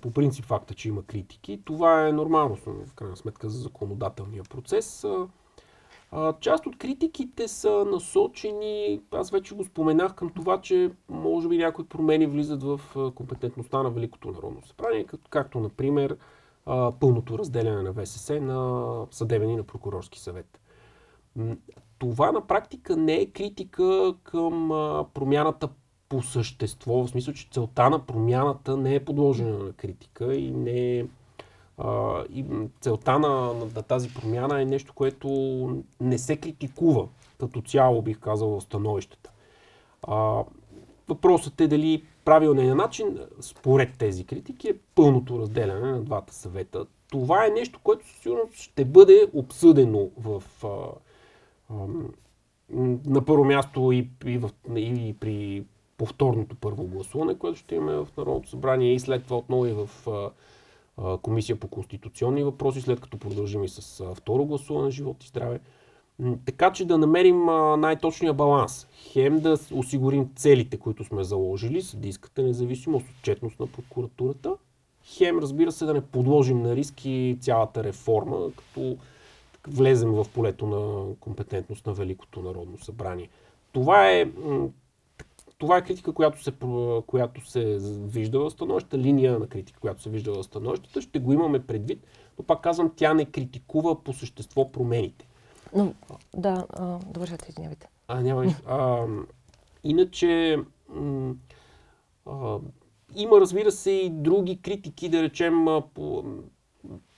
по 0.01 0.11
принцип 0.11 0.45
факта, 0.45 0.75
че 0.75 0.89
има 0.89 1.03
критики. 1.03 1.63
Това 1.65 2.09
е 2.09 2.13
нормално, 2.13 2.57
в 2.57 2.95
крайна 2.95 3.17
сметка, 3.17 3.49
за 3.49 3.59
законодателния 3.59 4.43
процес. 4.43 5.07
Част 6.41 6.67
от 6.67 6.79
критиките 6.79 7.49
са 7.49 7.85
насочени, 7.85 9.01
аз 9.11 9.31
вече 9.31 9.55
го 9.55 9.65
споменах, 9.65 10.15
към 10.15 10.31
това, 10.31 10.61
че 10.61 10.91
може 11.09 11.49
би 11.49 11.59
някои 11.59 11.85
промени 11.85 12.27
влизат 12.27 12.63
в 12.63 12.81
компетентността 13.15 13.83
на 13.83 13.91
Великото 13.91 14.31
народно 14.31 14.63
събрание, 14.67 15.07
както, 15.31 15.61
например, 15.61 16.17
пълното 17.01 17.39
разделяне 17.39 17.83
на 17.83 17.93
ВСС 17.93 18.41
на 18.41 18.93
съдебен 19.11 19.51
и 19.51 19.57
на 19.57 19.63
прокурорски 19.63 20.21
съвет. 20.21 20.61
Това 21.99 22.33
на 22.33 22.47
практика 22.47 22.97
не 22.97 23.15
е 23.15 23.27
критика 23.27 24.15
към 24.23 24.69
промяната 25.15 25.69
по 26.09 26.23
същество, 26.23 27.05
в 27.05 27.09
смисъл, 27.09 27.35
че 27.35 27.49
целта 27.51 27.91
на 27.91 28.07
промяната 28.07 28.77
не 28.77 28.95
е 28.95 29.05
подложена 29.05 29.59
на 29.59 29.73
критика 29.73 30.35
и 30.35 30.51
не 30.51 30.99
е 30.99 31.07
и 32.31 32.45
целта 32.81 33.19
на, 33.19 33.55
на 33.55 33.83
тази 33.83 34.15
промяна 34.15 34.63
е 34.63 34.65
нещо, 34.65 34.93
което 34.95 35.29
не 36.01 36.19
се 36.19 36.37
критикува 36.37 37.09
като 37.41 37.63
цяло, 37.63 38.03
бих 38.03 38.19
казал, 38.19 38.49
в 38.49 38.61
становищата. 38.61 39.31
А, 40.03 40.45
въпросът 41.09 41.61
е 41.61 41.69
дали 41.69 42.05
правилният 42.25 42.77
начин, 42.77 43.19
според 43.41 43.99
тези 43.99 44.25
критики, 44.25 44.69
е 44.69 44.79
пълното 44.95 45.39
разделяне 45.39 45.91
на 45.91 46.03
двата 46.03 46.35
съвета. 46.35 46.87
Това 47.11 47.47
е 47.47 47.51
нещо, 47.51 47.81
което 47.83 48.09
сигурно 48.09 48.43
ще 48.53 48.85
бъде 48.85 49.31
обсъдено 49.35 50.11
в, 50.19 50.43
а, 50.65 50.69
а, 51.71 51.75
на 53.07 53.25
първо 53.25 53.45
място 53.45 53.93
и, 53.93 54.11
и, 54.27 54.39
в, 54.39 54.51
и 54.77 55.17
при 55.21 55.65
повторното 55.97 56.57
първо 56.57 56.85
гласуване, 56.85 57.39
което 57.39 57.59
ще 57.59 57.75
имаме 57.75 57.93
в 57.93 58.09
Народното 58.17 58.49
събрание 58.49 58.95
и 58.95 59.01
след 59.01 59.25
това 59.25 59.37
отново 59.37 59.67
и 59.67 59.73
в 59.73 59.91
а, 60.07 60.31
Комисия 61.23 61.57
по 61.57 61.69
конституционни 61.69 62.45
въпроси, 62.45 62.81
след 62.81 63.01
като 63.01 63.19
продължим 63.19 63.65
и 63.65 63.69
с 63.69 64.05
второ 64.15 64.45
гласуване 64.45 64.91
живот 64.91 65.25
и 65.25 65.29
здраве. 65.29 65.61
Така 66.45 66.73
че 66.73 66.85
да 66.85 66.99
намерим 66.99 67.45
най-точния 67.79 68.33
баланс. 68.33 68.87
Хем 69.13 69.41
да 69.41 69.59
осигурим 69.73 70.29
целите, 70.37 70.77
които 70.77 71.05
сме 71.05 71.25
заложили, 71.25 71.83
съдийската 71.83 72.43
независимост, 72.43 73.07
отчетност 73.19 73.61
на 73.61 73.67
прокуратурата. 73.67 74.57
Хем, 75.05 75.39
разбира 75.39 75.73
се, 75.73 75.85
да 75.85 75.95
не 75.95 76.01
подложим 76.01 76.63
на 76.63 76.77
риски 76.77 77.39
цялата 77.41 77.85
реформа, 77.85 78.51
като 78.57 78.97
влезем 79.69 80.13
в 80.13 80.27
полето 80.35 80.67
на 80.67 81.15
компетентност 81.21 81.87
на 81.87 81.93
Великото 81.93 82.43
народно 82.43 82.79
събрание. 82.79 83.29
Това 83.73 84.11
е 84.11 84.31
това 85.63 85.77
е 85.77 85.83
критика, 85.83 86.13
която 86.13 86.43
се, 86.43 86.53
която 87.07 87.51
се 87.51 87.79
вижда 87.83 88.41
в 88.41 88.51
становищата, 88.51 88.99
линия 88.99 89.39
на 89.39 89.47
критика, 89.47 89.81
която 89.81 90.03
се 90.03 90.11
вижда 90.11 90.33
в 90.33 90.45
становищата. 90.45 91.01
Ще 91.03 91.19
го 91.19 91.33
имаме 91.33 91.67
предвид, 91.67 92.07
но 92.39 92.45
пак 92.45 92.63
казвам, 92.63 92.93
тя 92.97 93.15
не 93.15 93.25
критикува 93.25 94.05
по 94.05 94.13
същество 94.13 94.73
промените. 94.73 95.29
Но, 95.75 95.95
да, 96.37 96.67
довършете, 97.07 97.47
извинявайте. 97.49 97.89
А, 98.09 98.21
няма 98.21 98.55
а, 98.67 99.07
Иначе, 99.85 100.59
м- 100.89 101.35
а, 102.27 102.59
има, 103.17 103.41
разбира 103.41 103.73
се, 103.73 103.91
и 103.91 104.11
други 104.11 104.63
критики, 104.63 105.09
да 105.09 105.23
речем, 105.23 105.67
по, 105.95 106.25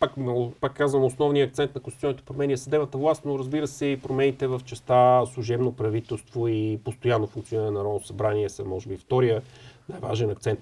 пак, 0.00 0.12
пак 0.60 0.74
казвам, 0.74 1.04
основният 1.04 1.48
акцент 1.48 1.74
на 1.74 1.80
конституционните 1.80 2.24
промени 2.24 2.52
е 2.52 2.56
съдебната 2.56 2.98
власт, 2.98 3.24
но 3.24 3.38
разбира 3.38 3.66
се 3.66 3.86
и 3.86 4.00
промените 4.00 4.46
в 4.46 4.60
частта 4.64 5.26
служебно 5.26 5.72
правителство 5.72 6.48
и 6.48 6.80
постоянно 6.84 7.26
функциониране 7.26 7.70
на 7.70 7.78
Народното 7.78 8.06
събрание 8.06 8.48
са, 8.48 8.64
може 8.64 8.88
би, 8.88 8.96
втория 8.96 9.42
най-важен 9.88 10.30
акцент. 10.30 10.60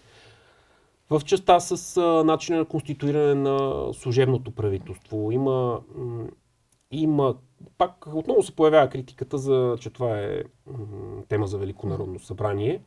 В 1.11 1.21
частта 1.25 1.61
с 1.61 1.97
а, 1.97 2.25
начина 2.25 2.59
на 2.59 2.65
конституиране 2.65 3.35
на 3.35 3.89
служебното 3.95 4.51
правителство 4.51 5.33
има, 5.33 5.81
има 6.91 7.35
пак 7.79 8.07
отново 8.15 8.43
се 8.43 8.57
появява 8.57 8.89
критиката, 8.89 9.39
за, 9.39 9.77
че 9.81 9.91
това 9.91 10.19
е 10.19 10.43
тема 11.29 11.47
за 11.47 11.59
Велико 11.59 11.87
народно 11.87 12.19
събрание, 12.19 12.81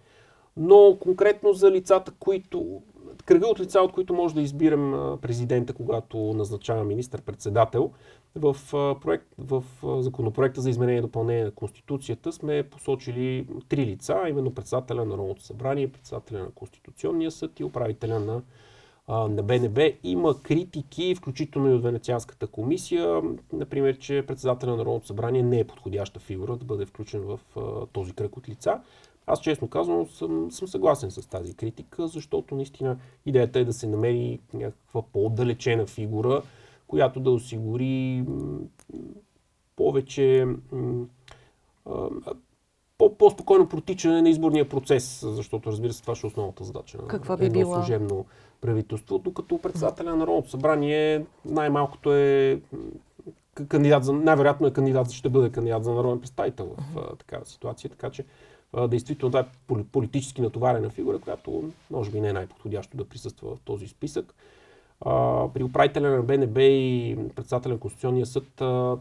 но 0.58 0.98
конкретно 1.00 1.54
за 1.54 1.72
лицата, 1.72 2.12
които 2.20 2.82
кръга 3.26 3.48
от 3.48 3.60
лица, 3.60 3.82
от 3.82 3.92
които 3.92 4.14
може 4.14 4.36
да 4.36 4.42
избирам 4.42 5.18
президента, 5.22 5.74
когато 5.74 6.18
назначава 6.18 6.84
министър-председател. 6.84 7.92
В, 8.36 8.56
проект, 9.02 9.26
в 9.38 9.64
законопроекта 10.02 10.62
за 10.62 10.70
изменение 10.70 11.00
и 11.00 11.02
допълнение 11.02 11.44
на 11.44 11.52
Конституцията 11.52 12.32
сме 12.32 12.64
посочили 12.64 13.48
три 13.70 13.86
лица, 13.86 14.22
именно 14.30 14.54
председателя 14.54 15.00
на 15.00 15.06
Народното 15.06 15.44
събрание, 15.44 15.92
председателя 15.92 16.40
на 16.40 16.52
Конституционния 16.52 17.32
съд 17.32 17.60
и 17.60 17.64
управителя 17.64 18.20
на, 18.20 18.42
на 19.28 19.44
БНБ. 19.44 19.82
Има 20.04 20.42
критики, 20.42 21.16
включително 21.16 21.72
и 21.72 21.74
от 21.74 21.84
Венецианската 21.84 22.48
комисия, 22.48 23.22
например, 23.54 23.98
че 23.98 24.24
председателя 24.28 24.72
на 24.72 24.78
Народното 24.78 25.08
събрание 25.08 25.44
не 25.44 25.60
е 25.60 25.68
подходяща 25.68 26.20
фигура 26.20 26.58
да 26.58 26.66
бъде 26.66 26.86
включен 26.86 27.22
в 27.22 27.40
този 27.94 28.14
кръг 28.14 28.38
от 28.38 28.50
лица. 28.50 28.82
Аз 29.28 29.42
честно 29.42 29.68
казвам 29.68 30.08
съм, 30.08 30.52
съм 30.52 30.68
съгласен 30.68 31.12
с 31.12 31.30
тази 31.30 31.54
критика, 31.54 32.08
защото 32.08 32.56
наистина 32.56 32.98
идеята 33.26 33.60
е 33.60 33.66
да 33.66 33.74
се 33.74 33.88
намери 33.88 34.40
някаква 34.54 35.02
по-отдалечена 35.02 35.86
фигура, 35.86 36.42
която 36.88 37.20
да 37.20 37.32
осигури 37.32 38.26
повече 39.76 40.48
по-спокойно 42.98 43.70
протичане 43.70 44.22
на 44.22 44.30
изборния 44.30 44.70
процес, 44.70 45.26
защото 45.28 45.72
разбира 45.72 45.94
се 45.94 46.02
това 46.02 46.16
ще 46.16 46.28
е 46.28 46.30
основната 46.30 46.64
задача 46.64 46.98
на 46.98 47.08
Каква 47.08 47.38
би 47.38 47.46
едно 47.46 47.60
била? 47.60 47.76
служебно 47.76 48.26
правителство, 48.62 49.20
докато 49.20 49.58
председателя 49.58 50.10
на 50.10 50.16
Народното 50.16 50.50
събрание 50.50 51.26
най-малкото 51.46 52.14
е 52.14 52.62
кандидат 53.68 54.04
за, 54.04 54.14
най-вероятно 54.14 54.68
е 54.68 54.74
кандидат, 54.74 55.12
ще 55.12 55.30
бъде 55.30 55.50
кандидат 55.50 55.84
за 55.84 55.94
народен 55.94 56.20
представител 56.20 56.76
в 56.78 57.16
такава 57.18 57.46
ситуация, 57.46 57.90
така 57.90 58.10
че 58.10 58.26
действително 58.88 59.32
това 59.32 59.40
е 59.40 59.84
политически 59.92 60.42
натоварена 60.42 60.90
фигура, 60.90 61.20
която 61.20 61.72
може 61.92 62.12
би 62.12 62.22
не 62.22 62.30
е 62.30 62.34
най-подходящо 62.34 62.98
да 62.98 63.06
присъства 63.06 63.56
в 63.56 63.60
този 63.60 63.88
списък. 63.88 64.34
А, 65.02 65.48
при 65.54 65.64
управителя 65.64 66.10
на 66.10 66.24
БНБ 66.24 66.62
и 66.62 67.18
председателя 67.36 67.74
на 67.74 67.80
Конституционния 67.80 68.26
съд 68.26 68.62
а, 68.62 68.98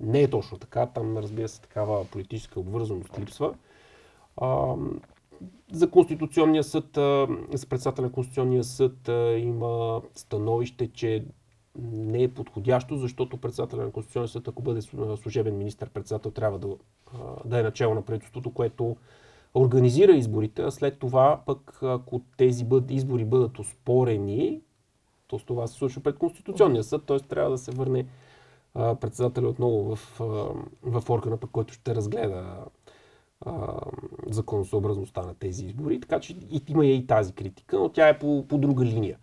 не 0.00 0.22
е 0.22 0.30
точно 0.30 0.58
така. 0.58 0.86
Там, 0.86 1.18
разбира 1.18 1.48
се, 1.48 1.60
такава 1.60 2.04
политическа 2.04 2.60
обвързаност 2.60 3.18
липсва. 3.18 3.54
А, 4.36 4.74
за 5.72 5.90
Конституционния 5.90 6.64
съд, 6.64 6.88
за 7.54 7.66
председателя 7.68 8.06
на 8.06 8.12
Конституционния 8.12 8.64
съд 8.64 9.08
има 9.38 10.02
становище, 10.14 10.88
че 10.92 11.24
не 11.78 12.22
е 12.22 12.28
подходящо, 12.28 12.96
защото 12.96 13.36
председателя 13.36 13.82
на 13.82 13.90
Конституционния 13.90 14.28
съд, 14.28 14.48
ако 14.48 14.62
бъде 14.62 14.82
служебен 15.16 15.58
министр-председател, 15.58 16.30
трябва 16.30 16.58
да, 16.58 16.68
да 17.44 17.60
е 17.60 17.62
начало 17.62 17.94
на 17.94 18.02
правителството, 18.02 18.50
което 18.50 18.96
организира 19.54 20.12
изборите, 20.12 20.62
а 20.62 20.70
след 20.70 20.98
това 20.98 21.42
пък, 21.46 21.78
ако 21.82 22.20
тези 22.36 22.64
бъд, 22.64 22.90
избори 22.90 23.24
бъдат 23.24 23.58
оспорени, 23.58 24.60
то 25.26 25.38
с 25.38 25.44
това 25.44 25.66
се 25.66 25.74
случва 25.74 26.02
пред 26.02 26.18
Конституционния 26.18 26.84
съд, 26.84 27.04
т.е. 27.04 27.18
трябва 27.18 27.50
да 27.50 27.58
се 27.58 27.70
върне 27.70 28.06
председателя 28.74 29.48
отново 29.48 29.96
в, 29.96 30.18
в 30.82 31.10
органа, 31.10 31.36
пък 31.36 31.50
който 31.50 31.74
ще 31.74 31.94
разгледа 31.94 32.64
законосъобразността 34.26 35.22
на 35.22 35.34
тези 35.34 35.66
избори. 35.66 36.00
Така 36.00 36.20
че 36.20 36.36
има 36.68 36.86
и 36.86 37.06
тази 37.06 37.32
критика, 37.32 37.78
но 37.78 37.88
тя 37.88 38.08
е 38.08 38.18
по, 38.18 38.44
по 38.48 38.58
друга 38.58 38.84
линия. 38.84 39.18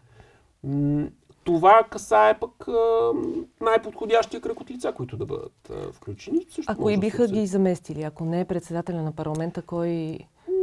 Това 1.44 1.84
касае 1.90 2.40
пък 2.40 2.68
най-подходящия 3.62 4.42
кръг 4.42 4.60
от 4.62 4.72
лица, 4.72 4.94
които 4.94 5.18
да 5.18 5.26
бъдат 5.26 5.72
включени. 5.92 6.46
Също 6.50 6.72
ако 6.72 6.90
и 6.90 6.98
биха 6.98 7.28
ги 7.28 7.48
заместили, 7.48 8.04
ако 8.04 8.26
не 8.26 8.40
е 8.40 8.46
председателя 8.46 9.02
на 9.02 9.12
парламента, 9.12 9.62
кой, 9.62 10.18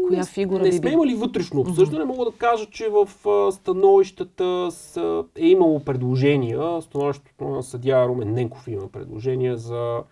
коя 0.09 0.25
фигура 0.25 0.63
не, 0.63 0.69
не 0.69 0.77
сме 0.77 0.91
имали 0.91 1.15
вътрешно 1.15 1.61
обсъждане. 1.61 2.05
Mm-hmm. 2.05 2.17
Мога 2.17 2.25
да 2.25 2.37
кажа, 2.37 2.67
че 2.67 2.89
в 2.89 3.09
становищата 3.53 4.69
са, 4.71 5.25
е 5.37 5.47
имало 5.47 5.81
предложения. 5.81 6.83
Становището 6.83 7.45
на 7.45 7.63
съдия 7.63 8.09
Румен 8.09 8.33
Ненков 8.33 8.69
има 8.69 8.89
предложения 8.89 9.57
за 9.57 10.03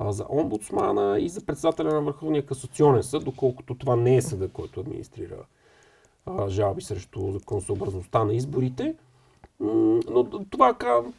за 0.00 0.26
омбудсмана 0.30 1.18
и 1.20 1.28
за 1.28 1.46
председателя 1.46 1.94
на 1.94 2.00
Върховния 2.00 2.46
касационен 2.46 3.02
съд, 3.02 3.24
доколкото 3.24 3.74
това 3.74 3.96
не 3.96 4.16
е 4.16 4.22
съда, 4.22 4.48
който 4.48 4.80
администрира 4.80 5.36
а, 6.26 6.48
жалби 6.48 6.82
срещу 6.82 7.32
законосъобразността 7.32 8.24
на 8.24 8.34
изборите. 8.34 8.94
Но 9.60 10.24
това 10.50 10.74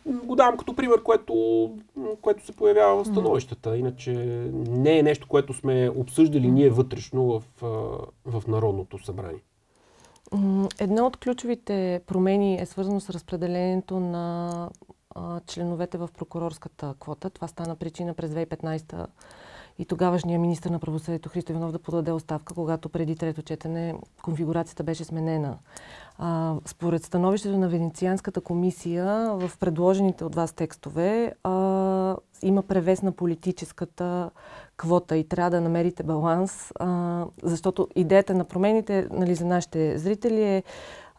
го 0.06 0.36
давам 0.36 0.58
като 0.58 0.76
пример, 0.76 1.04
което, 1.04 1.34
което 2.22 2.46
се 2.46 2.52
появява 2.52 3.04
в 3.04 3.08
становищата. 3.08 3.78
Иначе 3.78 4.12
не 4.54 5.00
е 5.00 5.04
нещо, 5.04 5.28
което 5.28 5.54
сме 5.54 5.92
обсъждали 5.96 6.52
ние 6.52 6.70
вътрешно 6.70 7.24
в, 7.26 7.44
в 8.26 8.48
Народното 8.48 9.06
събрание. 9.06 9.42
Едно 10.80 11.06
от 11.06 11.18
ключовите 11.18 12.02
промени 12.08 12.62
е 12.62 12.66
свързано 12.66 13.00
с 13.00 13.10
разпределението 13.10 14.00
на 14.00 14.70
членовете 15.48 15.98
в 15.98 16.10
прокурорската 16.18 16.96
квота. 17.00 17.30
Това 17.30 17.48
стана 17.48 17.76
причина 17.76 18.14
през 18.14 18.32
2015 18.32 19.08
и 19.80 19.86
тогавашния 19.86 20.40
министр 20.40 20.70
на 20.70 20.80
правосъдието 20.80 21.30
Христо 21.30 21.52
Иванов 21.52 21.72
да 21.72 21.80
подаде 21.80 22.12
оставка, 22.12 22.54
когато 22.54 22.90
преди 22.90 23.16
трето 23.16 23.42
четене 23.42 23.96
конфигурацията 24.22 24.84
беше 24.84 25.04
сменена. 25.04 25.58
А, 26.18 26.56
според 26.66 27.04
становището 27.04 27.58
на 27.58 27.70
Венецианската 27.70 28.42
комисия, 28.42 29.06
в 29.34 29.52
предложените 29.60 30.24
от 30.24 30.36
вас 30.36 30.54
текстове 30.54 31.34
а, 31.44 31.52
има 32.42 32.64
превес 32.64 33.02
на 33.02 33.12
политическата 33.12 34.30
квота 34.78 35.18
и 35.18 35.24
трябва 35.24 35.52
да 35.52 35.62
намерите 35.62 36.04
баланс, 36.04 36.72
а, 36.80 37.26
защото 37.44 37.88
идеята 37.96 38.34
на 38.34 38.46
промените 38.46 39.08
нали, 39.12 39.36
за 39.36 39.46
нашите 39.46 39.98
зрители 39.98 40.44
е 40.44 40.64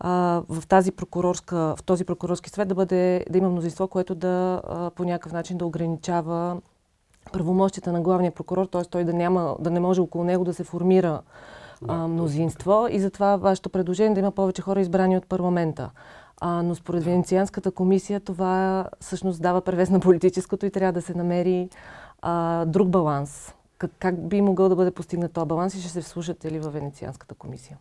в, 0.01 0.63
тази 0.69 0.93
прокурорска, 0.93 1.75
в 1.79 1.83
този 1.83 2.05
прокурорски 2.05 2.51
свет 2.51 2.69
да, 2.69 2.75
бъде, 2.75 3.25
да 3.31 3.39
има 3.39 3.49
мнозинство, 3.49 3.89
което 3.89 4.15
да 4.15 4.63
по 4.97 5.05
някакъв 5.05 5.33
начин 5.33 5.59
да 5.59 5.67
ограничава 5.67 6.61
правомощите 7.33 7.93
на 7.93 8.01
главния 8.01 8.33
прокурор, 8.33 8.67
т.е. 8.67 8.83
той 8.83 9.05
да, 9.05 9.13
няма, 9.13 9.57
да 9.61 9.71
не 9.71 9.81
може 9.81 10.01
около 10.01 10.25
него 10.25 10.45
да 10.45 10.55
се 10.55 10.65
формира 10.65 11.21
а, 11.89 12.09
мнозинство 12.09 12.87
и 12.91 13.01
затова 13.01 13.37
вашето 13.37 13.71
предложение 13.71 14.11
е 14.11 14.15
да 14.15 14.21
има 14.21 14.31
повече 14.31 14.63
хора 14.63 14.81
избрани 14.81 15.17
от 15.17 15.27
парламента. 15.27 15.91
А, 16.41 16.63
но 16.63 16.75
според 16.75 17.05
Венецианската 17.05 17.71
комисия 17.71 18.21
това 18.21 18.87
всъщност 19.01 19.43
дава 19.43 19.61
превес 19.61 19.91
на 19.91 20.01
политическото 20.01 20.67
и 20.67 20.71
трябва 20.71 20.93
да 20.93 21.03
се 21.03 21.15
намери 21.15 21.69
а, 22.23 22.65
друг 22.65 22.89
баланс. 22.89 23.55
Как, 23.79 23.91
как 23.99 24.29
би 24.29 24.41
могъл 24.41 24.69
да 24.69 24.77
бъде 24.77 24.91
постигнат 24.91 25.33
този 25.33 25.47
баланс 25.47 25.75
и 25.75 25.81
ще 25.81 25.89
се 25.89 26.01
вслушате 26.01 26.51
ли 26.51 26.59
в 26.59 26.71
Венецианската 26.71 27.35
комисия? 27.35 27.79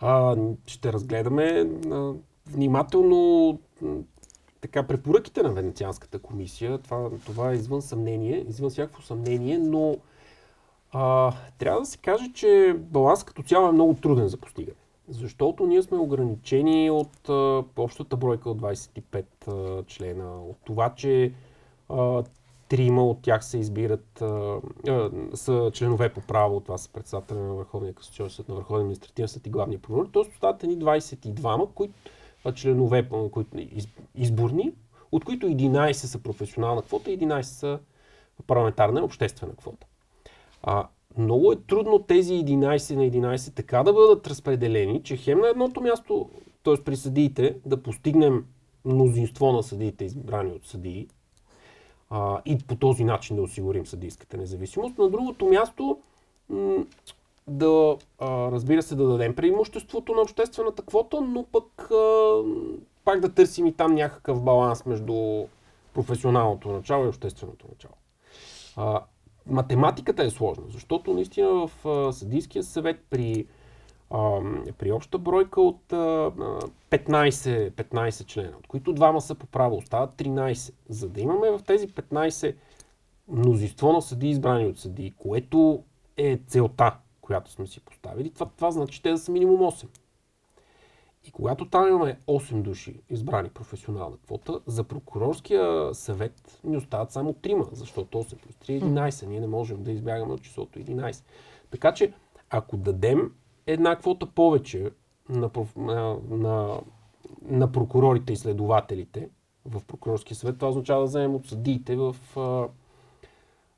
А, 0.00 0.36
ще 0.66 0.92
разгледаме 0.92 1.66
а, 1.90 2.12
внимателно 2.46 3.58
така 4.60 4.82
препоръките 4.82 5.42
на 5.42 5.52
Венецианската 5.52 6.18
комисия. 6.18 6.78
Това, 6.78 7.10
това 7.26 7.50
е 7.50 7.54
извън 7.54 7.82
съмнение, 7.82 8.44
извън 8.48 8.70
всякакво 8.70 9.02
съмнение, 9.02 9.58
но 9.58 9.96
а, 10.92 11.32
трябва 11.58 11.80
да 11.80 11.86
се 11.86 11.98
каже, 11.98 12.32
че 12.34 12.76
баланс 12.78 13.24
като 13.24 13.42
цяло 13.42 13.68
е 13.68 13.72
много 13.72 13.94
труден 13.94 14.28
за 14.28 14.36
постигане. 14.36 14.76
Защото 15.08 15.66
ние 15.66 15.82
сме 15.82 15.98
ограничени 15.98 16.90
от 16.90 17.28
а, 17.28 17.64
общата 17.76 18.16
бройка 18.16 18.50
от 18.50 18.58
25 18.58 19.24
а, 19.48 19.84
члена, 19.84 20.42
от 20.42 20.56
това, 20.64 20.94
че 20.94 21.32
трима 22.68 23.06
от 23.06 23.22
тях 23.22 23.44
се 23.44 23.58
избират, 23.58 24.22
а, 24.22 24.60
а, 24.88 25.10
са 25.34 25.70
членове 25.74 26.08
по 26.08 26.20
право, 26.20 26.60
това 26.60 26.78
са 26.78 26.92
председателя 26.92 27.38
на 27.38 27.54
Върховния 27.54 27.94
касационен 27.94 28.30
съд, 28.30 28.48
на 28.48 28.54
Върховния 28.54 28.80
административен 28.80 29.28
съд 29.28 29.46
и 29.46 29.50
главния 29.50 29.78
прокурор. 29.82 30.08
Тоест 30.12 30.30
остават 30.32 30.62
ни 30.62 30.78
22, 30.78 31.68
които 31.74 31.94
членове, 32.54 33.08
които 33.32 33.58
изборни, 34.14 34.72
от 35.12 35.24
които 35.24 35.46
11 35.46 35.92
са 35.92 36.22
професионална 36.22 36.82
квота 36.82 37.10
и 37.10 37.18
11 37.18 37.42
са 37.42 37.78
парламентарна 38.46 39.00
и 39.00 39.02
обществена 39.02 39.56
квота. 39.56 39.86
А, 40.62 40.88
много 41.18 41.52
е 41.52 41.56
трудно 41.56 41.98
тези 41.98 42.32
11 42.32 42.94
на 42.94 43.02
11 43.02 43.54
така 43.54 43.82
да 43.82 43.92
бъдат 43.92 44.26
разпределени, 44.26 45.02
че 45.02 45.16
хем 45.16 45.38
на 45.38 45.48
едното 45.48 45.80
място, 45.80 46.30
т.е. 46.64 46.84
при 46.84 46.96
съдиите, 46.96 47.56
да 47.66 47.82
постигнем 47.82 48.44
мнозинство 48.84 49.52
на 49.52 49.62
съдиите, 49.62 50.04
избрани 50.04 50.52
от 50.52 50.66
съдии, 50.66 51.08
а, 52.10 52.42
и 52.44 52.58
по 52.58 52.76
този 52.76 53.04
начин 53.04 53.36
да 53.36 53.42
осигурим 53.42 53.86
съдийската 53.86 54.36
независимост. 54.36 54.98
На 54.98 55.10
другото 55.10 55.46
място, 55.46 55.98
да, 57.48 57.96
разбира 58.22 58.82
се, 58.82 58.94
да 58.94 59.06
дадем 59.06 59.34
преимуществото 59.34 60.14
на 60.14 60.20
обществената 60.20 60.82
квота, 60.82 61.20
но 61.20 61.44
пък 61.52 61.90
пак 63.04 63.20
да 63.20 63.34
търсим 63.34 63.66
и 63.66 63.72
там 63.72 63.94
някакъв 63.94 64.42
баланс 64.42 64.86
между 64.86 65.46
професионалното 65.94 66.72
начало 66.72 67.04
и 67.04 67.08
общественото 67.08 67.66
начало. 67.68 67.94
Математиката 69.46 70.22
е 70.22 70.30
сложна, 70.30 70.64
защото 70.68 71.14
наистина 71.14 71.48
в 71.66 72.12
съдийския 72.12 72.62
съвет 72.62 73.04
при, 73.10 73.46
при 74.78 74.92
обща 74.92 75.18
бройка 75.18 75.60
от 75.60 75.92
а, 75.92 75.96
15, 76.90 77.70
15 77.70 78.26
члена, 78.26 78.52
от 78.58 78.66
които 78.66 78.92
двама 78.92 79.20
са 79.20 79.34
по 79.34 79.46
право, 79.46 79.76
остават 79.76 80.10
13. 80.10 80.74
За 80.88 81.08
да 81.08 81.20
имаме 81.20 81.50
в 81.50 81.60
тези 81.66 81.88
15 81.88 82.54
мнозинство 83.28 83.92
на 83.92 84.02
съди 84.02 84.30
избрани 84.30 84.66
от 84.66 84.78
съди, 84.78 85.14
което 85.18 85.82
е 86.16 86.38
целта 86.46 86.96
която 87.30 87.50
сме 87.50 87.66
си 87.66 87.80
поставили, 87.80 88.30
това, 88.30 88.46
това 88.46 88.70
значи 88.70 89.02
те 89.02 89.10
да 89.10 89.18
са 89.18 89.32
минимум 89.32 89.60
8. 89.60 89.86
И 91.24 91.30
когато 91.30 91.68
там 91.68 91.88
имаме 91.88 92.18
8 92.26 92.62
души 92.62 93.00
избрани 93.10 93.48
професионална 93.48 94.16
квота, 94.16 94.60
за 94.66 94.84
прокурорския 94.84 95.94
съвет 95.94 96.60
ни 96.64 96.76
остават 96.76 97.12
само 97.12 97.32
3, 97.32 97.68
защото 97.72 98.18
8 98.18 98.36
плюс 98.36 98.54
3 98.54 98.70
е 98.70 98.80
11. 98.80 99.26
Ние 99.26 99.40
не 99.40 99.46
можем 99.46 99.82
да 99.82 99.92
избягаме 99.92 100.32
от 100.32 100.42
числото 100.42 100.78
11. 100.78 101.24
Така 101.70 101.94
че, 101.94 102.12
ако 102.50 102.76
дадем 102.76 103.32
една 103.66 103.96
квота 103.96 104.26
повече 104.26 104.90
на, 105.28 105.50
на, 105.76 106.16
на, 106.30 106.80
на 107.42 107.72
прокурорите 107.72 108.32
и 108.32 108.36
следователите 108.36 109.28
в 109.64 109.84
прокурорския 109.86 110.36
съвет, 110.36 110.58
това 110.58 110.68
означава 110.68 111.00
да 111.00 111.06
вземем 111.06 111.34
от 111.34 111.46
съдиите 111.46 111.96
в, 111.96 112.16
а, 112.36 112.68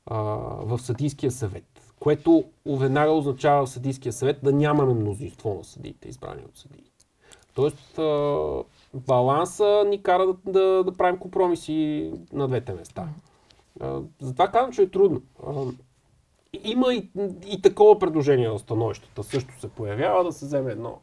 а, 0.05 0.23
в 0.65 0.79
съдийския 0.79 1.31
съвет 1.31 1.72
което 2.03 2.43
веднага 2.65 3.11
означава 3.11 3.65
в 3.65 3.69
съдийския 3.69 4.13
съвет 4.13 4.39
да 4.43 4.51
нямаме 4.51 4.93
мнозинство 4.93 5.53
на 5.53 5.63
съдиите, 5.63 6.09
избрани 6.09 6.41
от 6.45 6.57
съдии. 6.57 6.91
Тоест, 7.53 7.99
баланса 8.93 9.83
ни 9.87 10.03
кара 10.03 10.25
да, 10.25 10.51
да, 10.51 10.83
да 10.83 10.97
правим 10.97 11.19
компромиси 11.19 12.11
на 12.33 12.47
двете 12.47 12.73
места. 12.73 13.07
Затова 14.21 14.47
казвам, 14.47 14.71
че 14.71 14.81
е 14.81 14.89
трудно. 14.89 15.21
Има 16.63 16.93
и, 16.93 17.09
и 17.47 17.61
такова 17.61 17.99
предложение 17.99 18.49
в 18.49 18.59
становищата. 18.59 19.23
Също 19.23 19.59
се 19.59 19.69
появява 19.69 20.23
да 20.23 20.31
се 20.31 20.45
вземе 20.45 20.71
едно, 20.71 20.99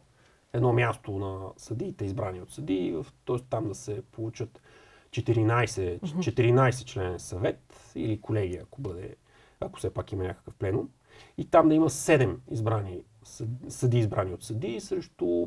едно 0.52 0.72
място 0.72 1.12
на 1.12 1.38
съдиите, 1.56 2.04
избрани 2.04 2.40
от 2.40 2.50
съдии, 2.50 2.96
т.е. 3.26 3.36
там 3.50 3.68
да 3.68 3.74
се 3.74 4.02
получат 4.12 4.62
14, 5.10 6.00
14 6.00 6.84
член 6.84 7.18
съвет 7.18 7.92
или 7.94 8.20
колегия, 8.20 8.62
ако 8.62 8.80
бъде, 8.80 9.16
ако 9.60 9.78
все 9.78 9.94
пак 9.94 10.12
има 10.12 10.24
някакъв 10.24 10.54
пленум. 10.54 10.88
И 11.38 11.44
там 11.44 11.68
да 11.68 11.74
има 11.74 11.90
7 11.90 12.36
избрани 12.50 13.02
съди 13.68 13.98
избрани 13.98 14.34
от 14.34 14.44
съди 14.44 14.80
срещу 14.80 15.46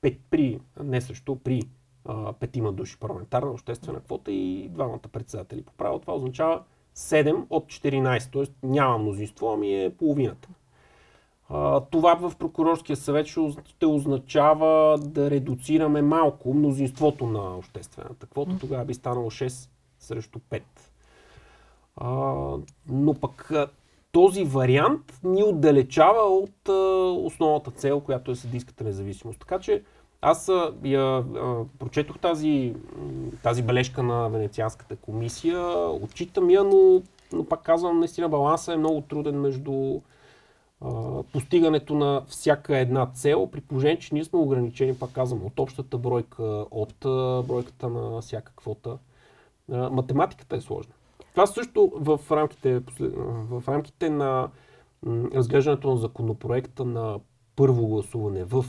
пет, 0.00 0.18
при, 0.30 0.60
не 0.82 1.00
срещу, 1.00 1.36
при 1.36 1.62
а, 2.04 2.32
петима 2.32 2.72
души 2.72 3.00
парламентарна 3.00 3.50
обществена 3.50 4.00
квота 4.00 4.32
и 4.32 4.68
двамата 4.68 5.08
председатели 5.12 5.62
по 5.62 5.72
право. 5.72 5.98
Това 5.98 6.14
означава 6.14 6.62
7 6.96 7.44
от 7.50 7.64
14, 7.64 8.32
т.е. 8.32 8.66
няма 8.66 8.98
мнозинство, 8.98 9.52
ами 9.52 9.84
е 9.84 9.90
половината. 9.90 10.48
А, 11.48 11.80
това 11.80 12.14
в 12.14 12.36
прокурорския 12.38 12.96
съвет 12.96 13.26
ще 13.64 13.86
означава 13.86 14.98
да 14.98 15.30
редуцираме 15.30 16.02
малко 16.02 16.54
мнозинството 16.54 17.26
на 17.26 17.56
обществената 17.56 18.26
квота. 18.26 18.58
Тогава 18.60 18.84
би 18.84 18.94
станало 18.94 19.30
6 19.30 19.70
срещу 19.98 20.38
5. 20.38 20.62
А, 21.96 22.34
но 22.88 23.14
пък 23.14 23.52
този 24.12 24.44
вариант 24.44 25.20
ни 25.24 25.42
отдалечава 25.42 26.22
от 26.22 26.68
а, 26.68 26.72
основната 27.26 27.70
цел, 27.70 28.00
която 28.00 28.30
е 28.30 28.36
съдийската 28.36 28.84
независимост. 28.84 29.40
Така 29.40 29.58
че 29.58 29.82
аз 30.22 30.48
а, 30.48 30.72
я, 30.84 31.02
а, 31.02 31.64
прочетох 31.78 32.18
тази, 32.18 32.74
тази 33.42 33.62
бележка 33.62 34.02
на 34.02 34.28
Венецианската 34.28 34.96
комисия, 34.96 35.60
отчитам 35.88 36.50
я, 36.50 36.64
но, 36.64 37.02
но 37.32 37.44
пак 37.44 37.62
казвам, 37.62 37.98
наистина 37.98 38.28
баланса 38.28 38.72
е 38.72 38.76
много 38.76 39.00
труден 39.00 39.40
между 39.40 40.00
а, 40.80 41.22
постигането 41.32 41.94
на 41.94 42.22
всяка 42.28 42.78
една 42.78 43.06
цел, 43.06 43.46
при 43.52 43.60
положение, 43.60 43.98
че 43.98 44.14
ние 44.14 44.24
сме 44.24 44.38
ограничени, 44.38 44.98
пак 44.98 45.12
казвам, 45.12 45.46
от 45.46 45.58
общата 45.58 45.98
бройка, 45.98 46.44
от 46.70 47.04
а, 47.04 47.42
бройката 47.42 47.88
на 47.88 48.20
всяка 48.20 48.52
квота. 48.56 48.98
А, 49.72 49.90
математиката 49.90 50.56
е 50.56 50.60
сложна. 50.60 50.92
Това 51.36 51.46
също 51.46 51.92
в 51.96 52.20
рамките, 52.30 52.82
в 53.50 53.62
рамките 53.68 54.10
на 54.10 54.48
разглеждането 55.06 55.90
на 55.90 55.96
законопроекта 55.96 56.84
на 56.84 57.20
първо 57.56 57.86
гласуване 57.86 58.44
в, 58.44 58.64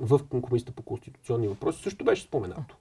в 0.00 0.20
Комисията 0.42 0.72
по 0.72 0.82
конституционни 0.82 1.48
въпроси 1.48 1.82
също 1.82 2.04
беше 2.04 2.22
споменато 2.22 2.76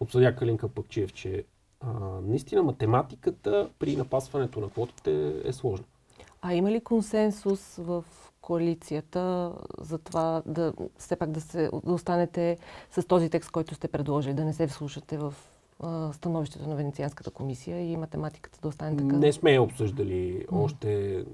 от 0.00 0.12
съдя 0.12 0.36
Калинка 0.36 0.68
Пъкчиев, 0.68 1.12
че 1.12 1.44
а, 1.80 1.88
наистина 2.22 2.62
математиката 2.62 3.68
при 3.78 3.96
напасването 3.96 4.60
на 4.60 4.70
квотите 4.70 5.34
е 5.44 5.52
сложна. 5.52 5.84
А 6.42 6.54
има 6.54 6.70
ли 6.70 6.80
консенсус 6.80 7.76
в 7.76 8.04
коалицията 8.40 9.52
за 9.78 9.98
това 9.98 10.42
да 10.46 10.72
все 10.98 11.16
пак 11.16 11.30
да, 11.30 11.40
се, 11.40 11.70
да 11.84 11.92
останете 11.92 12.58
с 12.90 13.06
този 13.06 13.30
текст, 13.30 13.50
който 13.50 13.74
сте 13.74 13.88
предложили, 13.88 14.34
да 14.34 14.44
не 14.44 14.52
се 14.52 14.66
вслушате 14.66 15.18
в 15.18 15.34
становището 16.12 16.68
на 16.68 16.76
Венецианската 16.76 17.30
комисия 17.30 17.92
и 17.92 17.96
математиката 17.96 18.58
да 18.62 18.68
остане 18.68 18.96
така? 18.96 19.16
Не 19.16 19.32
сме 19.32 19.58
обсъждали 19.58 20.46
mm. 20.46 20.64
още 20.64 21.24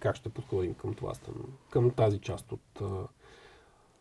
как 0.00 0.16
ще 0.16 0.28
подходим 0.28 0.74
към 0.74 0.94
това, 0.94 1.12
към 1.70 1.90
тази 1.90 2.18
част 2.18 2.52
от, 2.52 2.82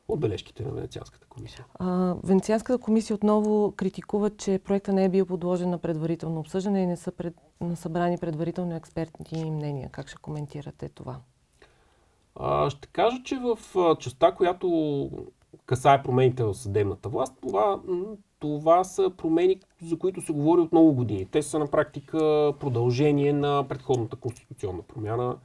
от 0.07 0.19
бележките 0.19 0.63
на 0.63 0.71
Венецианската 0.71 1.27
комисия. 1.27 1.65
А, 1.73 2.15
Венецианската 2.23 2.77
комисия 2.79 3.15
отново 3.15 3.73
критикува, 3.77 4.29
че 4.29 4.59
проекта 4.59 4.93
не 4.93 5.05
е 5.05 5.09
бил 5.09 5.25
подложен 5.25 5.69
на 5.69 5.77
предварително 5.77 6.39
обсъждане 6.39 6.83
и 6.83 6.87
не 6.87 6.97
са 6.97 7.11
пред, 7.11 7.35
събрани 7.75 8.17
предварително 8.17 8.75
експертни 8.75 9.51
мнения. 9.51 9.89
Как 9.91 10.07
ще 10.07 10.17
коментирате 10.17 10.89
това? 10.89 11.19
А, 12.35 12.69
ще 12.69 12.87
кажа, 12.87 13.17
че 13.23 13.39
в 13.39 13.57
частта, 13.99 14.31
която 14.31 15.09
касае 15.65 16.03
промените 16.03 16.43
в 16.43 16.53
съдебната 16.53 17.09
власт, 17.09 17.33
това 17.41 17.79
това 18.41 18.83
са 18.83 19.11
промени, 19.17 19.59
за 19.81 19.99
които 19.99 20.21
се 20.21 20.33
говори 20.33 20.61
от 20.61 20.71
много 20.71 20.93
години. 20.93 21.25
Те 21.25 21.41
са 21.41 21.59
на 21.59 21.67
практика 21.67 22.17
продължение 22.59 23.33
на 23.33 23.65
предходната 23.69 24.15
конституционна 24.15 24.81
промяна 24.81 25.37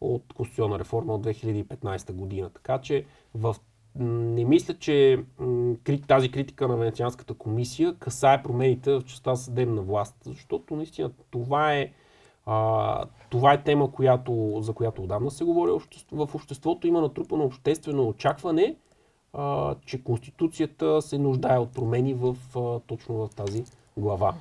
от 0.00 0.22
конституционна 0.36 0.78
реформа 0.78 1.14
от 1.14 1.26
2015 1.26 2.12
година. 2.12 2.50
Така 2.50 2.78
че 2.78 3.04
в 3.34 3.56
не 3.98 4.44
мисля, 4.44 4.74
че 4.74 5.24
тази 6.08 6.30
критика 6.30 6.68
на 6.68 6.76
Венецианската 6.76 7.34
комисия 7.34 7.94
касае 7.94 8.42
промените 8.42 8.92
в 8.92 9.02
частта 9.04 9.36
съдебна 9.36 9.82
власт, 9.82 10.16
защото 10.24 10.76
наистина 10.76 11.10
това 11.30 11.74
е, 11.74 11.92
а, 12.46 13.04
това 13.30 13.52
е 13.52 13.62
тема, 13.62 13.92
която, 13.92 14.58
за 14.60 14.72
която 14.72 15.02
отдавна 15.02 15.30
се 15.30 15.44
говори 15.44 15.70
в 16.12 16.34
обществото. 16.34 16.86
Има 16.86 17.00
натрупано 17.00 17.44
обществено 17.44 18.08
очакване 18.08 18.76
а, 19.32 19.74
че 19.86 20.04
Конституцията 20.04 21.02
се 21.02 21.18
нуждае 21.18 21.58
от 21.58 21.72
промени 21.72 22.14
в, 22.14 22.36
а, 22.56 22.80
точно 22.80 23.14
в 23.14 23.30
тази 23.36 23.64
глава. 23.96 24.34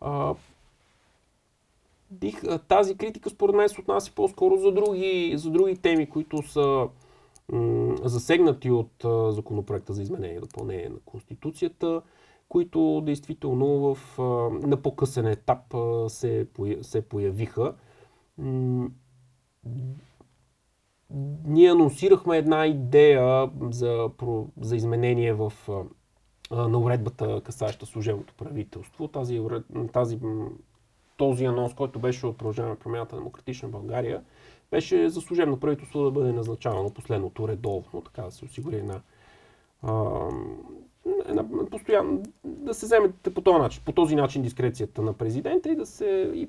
А, 0.00 0.34
бих, 2.10 2.42
тази 2.68 2.96
критика 2.96 3.30
според 3.30 3.56
мен 3.56 3.68
се 3.68 3.80
отнася 3.80 4.12
по-скоро 4.14 4.56
за 4.56 4.72
други, 4.72 5.34
за 5.36 5.50
други 5.50 5.76
теми, 5.76 6.06
които 6.06 6.42
са 6.42 6.88
м- 7.52 7.96
засегнати 8.04 8.70
от 8.70 9.04
а, 9.04 9.32
законопроекта 9.32 9.92
за 9.92 10.02
изменение 10.02 10.36
и 10.36 10.40
допълнение 10.40 10.88
на 10.88 10.98
Конституцията, 11.04 12.02
които 12.48 13.02
действително 13.04 13.66
в, 13.66 14.18
а, 14.18 14.22
на 14.66 14.76
по-късен 14.76 15.26
етап 15.26 15.74
а, 15.74 16.08
се, 16.08 16.46
се 16.82 17.02
появиха. 17.02 17.74
М- 18.38 18.90
ние 21.44 21.70
анонсирахме 21.70 22.38
една 22.38 22.66
идея 22.66 23.50
за, 23.70 24.10
за 24.60 24.76
изменение 24.76 25.32
в, 25.32 25.52
на 26.50 26.78
уредбата, 26.78 27.40
касаща 27.44 27.86
служебното 27.86 28.34
правителство. 28.34 29.08
Тази, 29.08 29.40
тази, 29.92 30.18
този 31.16 31.44
анонс, 31.44 31.74
който 31.74 31.98
беше 31.98 32.26
от 32.26 32.42
на 32.58 32.76
промяната 32.76 33.16
на 33.16 33.20
Демократична 33.20 33.68
България, 33.68 34.22
беше 34.70 35.08
за 35.08 35.20
служебно 35.20 35.60
правителство 35.60 36.04
да 36.04 36.10
бъде 36.10 36.32
назначавано 36.32 36.90
последното 36.90 37.48
редовно, 37.48 38.00
така 38.00 38.22
да 38.22 38.30
се 38.30 38.44
осигури 38.44 38.76
една, 38.76 39.00
една 41.26 41.44
постоянно, 41.70 42.22
да 42.44 42.74
се 42.74 42.86
вземете 42.86 43.34
по 43.34 43.40
този 43.40 43.58
начин, 43.58 43.82
по 43.84 43.92
този 43.92 44.14
начин 44.14 44.42
дискрецията 44.42 45.02
на 45.02 45.12
президента 45.12 45.70
и 45.70 45.76
да 45.76 45.86
се 45.86 46.32
и, 46.34 46.48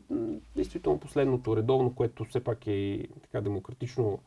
действително 0.55 0.99
последното 0.99 1.57
редовно, 1.57 1.95
което 1.95 2.25
все 2.25 2.43
пак 2.43 2.67
е 2.67 3.07
така 3.21 3.41
демократично 3.41 4.19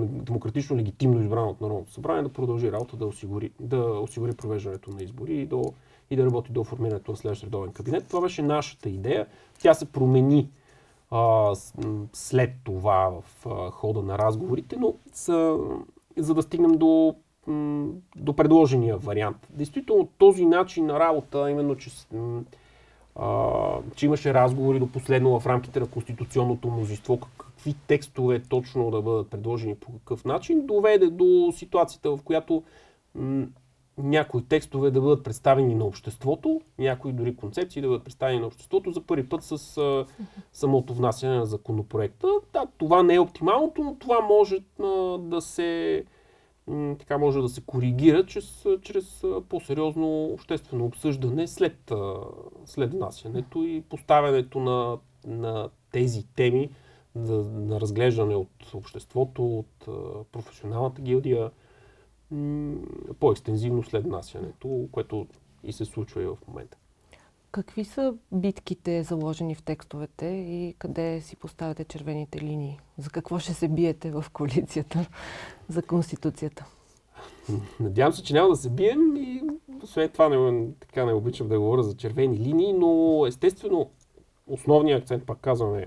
демократично 0.00 0.76
легитимно 0.76 1.20
избрано 1.20 1.48
от 1.48 1.60
Народното 1.60 1.92
събрание 1.92 2.22
да 2.22 2.28
продължи 2.28 2.72
работа 2.72 2.96
да 2.96 3.06
осигури, 3.06 3.50
да 3.60 3.78
осигури 3.78 4.32
провеждането 4.32 4.90
на 4.90 5.02
избори 5.02 5.34
и, 5.34 5.46
до, 5.46 5.72
и 6.10 6.16
да 6.16 6.26
работи 6.26 6.52
до 6.52 6.64
формирането 6.64 7.10
на 7.10 7.16
следващ 7.16 7.44
редовен 7.44 7.72
кабинет. 7.72 8.06
Това 8.08 8.20
беше 8.20 8.42
нашата 8.42 8.88
идея. 8.88 9.26
Тя 9.58 9.74
се 9.74 9.84
промени 9.92 10.50
а, 11.10 11.54
след 12.12 12.50
това 12.64 13.10
в 13.10 13.46
а, 13.46 13.70
хода 13.70 14.02
на 14.02 14.18
разговорите, 14.18 14.76
но 14.76 14.94
са, 15.12 15.58
за 16.16 16.34
да 16.34 16.42
стигнем 16.42 16.72
до, 16.72 17.14
до 18.16 18.32
предложения 18.36 18.96
вариант. 18.96 19.46
Действително 19.50 20.08
този 20.18 20.46
начин 20.46 20.86
на 20.86 21.00
работа, 21.00 21.50
именно 21.50 21.76
че 21.76 21.90
а, 23.16 23.58
че 23.94 24.06
имаше 24.06 24.34
разговори 24.34 24.78
до 24.78 24.92
последно 24.92 25.40
в 25.40 25.46
рамките 25.46 25.80
на 25.80 25.86
конституционното 25.86 26.70
мнозинство, 26.70 27.18
какви 27.38 27.74
текстове 27.86 28.42
точно 28.42 28.90
да 28.90 29.02
бъдат 29.02 29.30
предложени 29.30 29.74
по 29.74 29.92
какъв 29.92 30.24
начин, 30.24 30.66
доведе 30.66 31.06
до 31.06 31.52
ситуацията, 31.56 32.10
в 32.10 32.22
която 32.24 32.62
м- 33.14 33.46
някои 33.98 34.44
текстове 34.44 34.90
да 34.90 35.00
бъдат 35.00 35.24
представени 35.24 35.74
на 35.74 35.84
обществото, 35.84 36.60
някои 36.78 37.12
дори 37.12 37.36
концепции 37.36 37.82
да 37.82 37.88
бъдат 37.88 38.04
представени 38.04 38.40
на 38.40 38.46
обществото 38.46 38.92
за 38.92 39.00
първи 39.00 39.28
път 39.28 39.42
с 39.42 39.78
а, 39.78 40.06
самото 40.52 40.94
внасяне 40.94 41.36
на 41.36 41.46
законопроекта. 41.46 42.28
Да, 42.52 42.66
това 42.78 43.02
не 43.02 43.14
е 43.14 43.20
оптималното, 43.20 43.82
но 43.84 43.94
това 43.94 44.20
може 44.20 44.58
а, 44.82 45.18
да 45.18 45.40
се 45.40 46.04
така 46.98 47.18
може 47.18 47.40
да 47.40 47.48
се 47.48 47.60
коригира 47.60 48.26
чрез, 48.26 48.66
чрез 48.82 49.24
по-сериозно 49.48 50.24
обществено 50.24 50.84
обсъждане 50.84 51.46
след, 51.46 51.92
след 52.64 52.92
внасянето 52.92 53.64
и 53.64 53.84
поставянето 53.88 54.60
на, 54.60 54.98
на 55.26 55.68
тези 55.92 56.26
теми 56.26 56.70
за, 57.14 57.34
на 57.44 57.80
разглеждане 57.80 58.34
от 58.34 58.74
обществото, 58.74 59.58
от 59.58 59.88
професионалната 60.32 61.02
гилдия, 61.02 61.50
по-екстензивно 63.20 63.82
след 63.82 64.04
внасянето, 64.04 64.88
което 64.92 65.26
и 65.64 65.72
се 65.72 65.84
случва 65.84 66.22
и 66.22 66.26
в 66.26 66.36
момента. 66.48 66.78
Какви 67.52 67.84
са 67.84 68.14
битките 68.32 69.02
заложени 69.02 69.54
в 69.54 69.62
текстовете 69.62 70.26
и 70.26 70.74
къде 70.78 71.20
си 71.20 71.36
поставяте 71.36 71.84
червените 71.84 72.40
линии? 72.40 72.80
За 72.98 73.10
какво 73.10 73.38
ще 73.38 73.54
се 73.54 73.68
биете 73.68 74.10
в 74.10 74.24
коалицията 74.32 75.06
за 75.68 75.82
Конституцията? 75.82 76.64
Надявам 77.80 78.12
се, 78.12 78.22
че 78.22 78.34
няма 78.34 78.48
да 78.48 78.56
се 78.56 78.70
бием 78.70 79.16
и 79.16 79.42
освен 79.82 80.08
това 80.08 80.28
не, 80.28 80.68
така 80.80 81.04
не 81.04 81.12
обичам 81.12 81.48
да 81.48 81.60
говоря 81.60 81.82
за 81.82 81.96
червени 81.96 82.38
линии, 82.38 82.72
но 82.72 83.24
естествено 83.26 83.90
основният 84.46 85.02
акцент, 85.02 85.26
пак 85.26 85.38
казваме, 85.38 85.86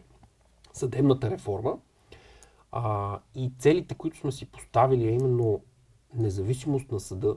съдебната 0.73 1.29
реформа 1.29 1.77
а, 2.71 3.19
и 3.35 3.51
целите, 3.59 3.95
които 3.95 4.17
сме 4.17 4.31
си 4.31 4.45
поставили, 4.45 5.07
е 5.07 5.11
именно 5.11 5.61
независимост 6.13 6.91
на 6.91 6.99
съда, 6.99 7.35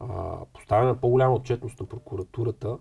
а, 0.00 0.38
поставяне 0.52 0.88
на 0.88 1.00
по-голяма 1.00 1.34
отчетност 1.34 1.80
на 1.80 1.86
прокуратурата 1.86 2.78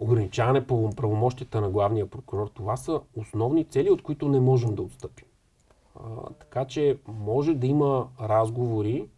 ограничаване 0.00 0.66
по 0.66 0.90
правомощията 0.90 1.60
на 1.60 1.70
главния 1.70 2.06
прокурор. 2.06 2.48
Това 2.54 2.76
са 2.76 3.00
основни 3.16 3.64
цели, 3.64 3.90
от 3.90 4.02
които 4.02 4.28
не 4.28 4.40
можем 4.40 4.74
да 4.74 4.82
отстъпим. 4.82 5.26
А, 5.96 6.00
така 6.38 6.64
че 6.64 6.98
може 7.08 7.54
да 7.54 7.66
има 7.66 8.08
разговори, 8.20 9.08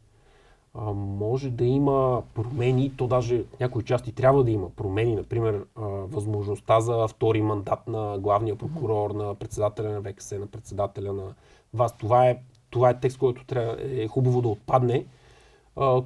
а, 0.74 0.92
може 0.92 1.50
да 1.50 1.64
има 1.64 2.22
промени, 2.34 2.92
то 2.96 3.06
даже 3.06 3.42
в 3.42 3.60
някои 3.60 3.84
части 3.84 4.12
трябва 4.12 4.44
да 4.44 4.50
има 4.50 4.70
промени, 4.70 5.14
например 5.14 5.64
а, 5.76 5.80
възможността 5.86 6.80
за 6.80 7.08
втори 7.08 7.42
мандат 7.42 7.88
на 7.88 8.18
главния 8.18 8.56
прокурор, 8.56 9.10
на 9.10 9.34
председателя 9.34 9.88
на 9.88 10.12
ВКС, 10.12 10.30
на 10.30 10.46
председателя 10.46 11.12
на 11.12 11.34
вас. 11.74 11.96
Това 11.96 12.28
е, 12.28 12.38
това 12.70 12.90
е 12.90 13.00
текст, 13.00 13.18
който 13.18 13.44
трябва, 13.44 13.76
е 13.80 14.08
хубаво 14.08 14.42
да 14.42 14.48
отпадне, 14.48 15.06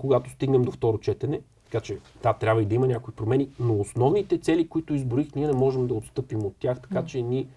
когато 0.00 0.30
стигнем 0.30 0.62
до 0.62 0.70
второ 0.70 0.98
четене. 0.98 1.40
Така 1.70 1.84
че, 1.84 1.98
да, 2.22 2.32
трябва 2.32 2.62
и 2.62 2.66
да 2.66 2.74
има 2.74 2.86
някои 2.86 3.14
промени, 3.14 3.48
но 3.60 3.80
основните 3.80 4.38
цели, 4.38 4.68
които 4.68 4.94
изборих, 4.94 5.34
ние 5.34 5.46
не 5.46 5.52
можем 5.52 5.86
да 5.86 5.94
отстъпим 5.94 6.46
от 6.46 6.54
тях, 6.60 6.80
така 6.80 7.04
че 7.04 7.22
ни 7.22 7.48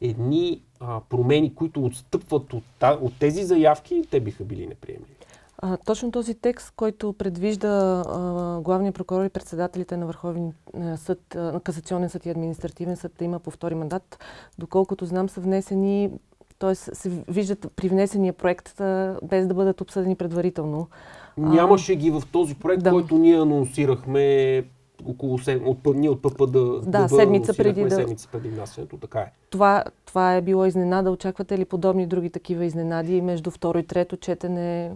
едни 0.00 0.62
а, 0.80 1.00
промени, 1.08 1.54
които 1.54 1.84
отстъпват 1.84 2.52
от, 2.52 2.64
от 2.82 3.12
тези 3.18 3.44
заявки, 3.44 4.02
те 4.10 4.20
биха 4.20 4.44
били 4.44 4.66
неприемливи. 4.66 5.14
А, 5.58 5.76
точно 5.76 6.10
този 6.10 6.34
текст, 6.34 6.72
който 6.76 7.12
предвижда 7.12 8.02
а, 8.06 8.60
главния 8.60 8.92
прокурор 8.92 9.24
и 9.24 9.28
председателите 9.28 9.96
на 9.96 10.06
Върховен 10.06 10.52
съд, 10.96 11.20
на 11.34 11.60
Касационен 11.60 12.08
съд 12.08 12.26
и 12.26 12.30
административен 12.30 12.96
съд 12.96 13.12
да 13.18 13.24
има 13.24 13.38
по 13.38 13.50
втори 13.50 13.74
мандат, 13.74 14.18
доколкото 14.58 15.04
знам 15.04 15.28
са 15.28 15.40
внесени, 15.40 16.10
т.е. 16.58 16.74
се 16.74 17.08
виждат 17.28 17.66
при 17.76 17.88
внесения 17.88 18.32
проект 18.32 18.80
а, 18.80 19.18
без 19.22 19.46
да 19.46 19.54
бъдат 19.54 19.80
обсъдени 19.80 20.16
предварително. 20.16 20.88
Нямаше 21.38 21.96
ги 21.96 22.10
в 22.10 22.22
този 22.32 22.54
проект, 22.54 22.82
да. 22.82 22.90
който 22.90 23.18
ние 23.18 23.40
анонсирахме 23.40 24.64
около 25.06 25.38
сед... 25.38 25.62
от, 25.64 25.78
ние 25.94 26.10
от 26.10 26.22
ПП 26.22 26.46
да, 26.46 26.80
да, 26.80 27.02
да 27.02 27.08
седмица 27.08 27.54
преди 27.56 27.84
да... 27.84 27.90
седмица 27.90 28.28
преди 28.32 28.48
внасянето, 28.48 28.96
така 28.96 29.20
е. 29.20 29.32
Това, 29.50 29.84
това 30.06 30.34
е 30.34 30.42
било 30.42 30.66
изненада. 30.66 31.10
Очаквате 31.10 31.58
ли 31.58 31.64
подобни 31.64 32.06
други 32.06 32.30
такива 32.30 32.64
изненади 32.64 33.20
между 33.20 33.50
второ 33.50 33.78
и 33.78 33.82
трето 33.82 34.16
четене? 34.16 34.92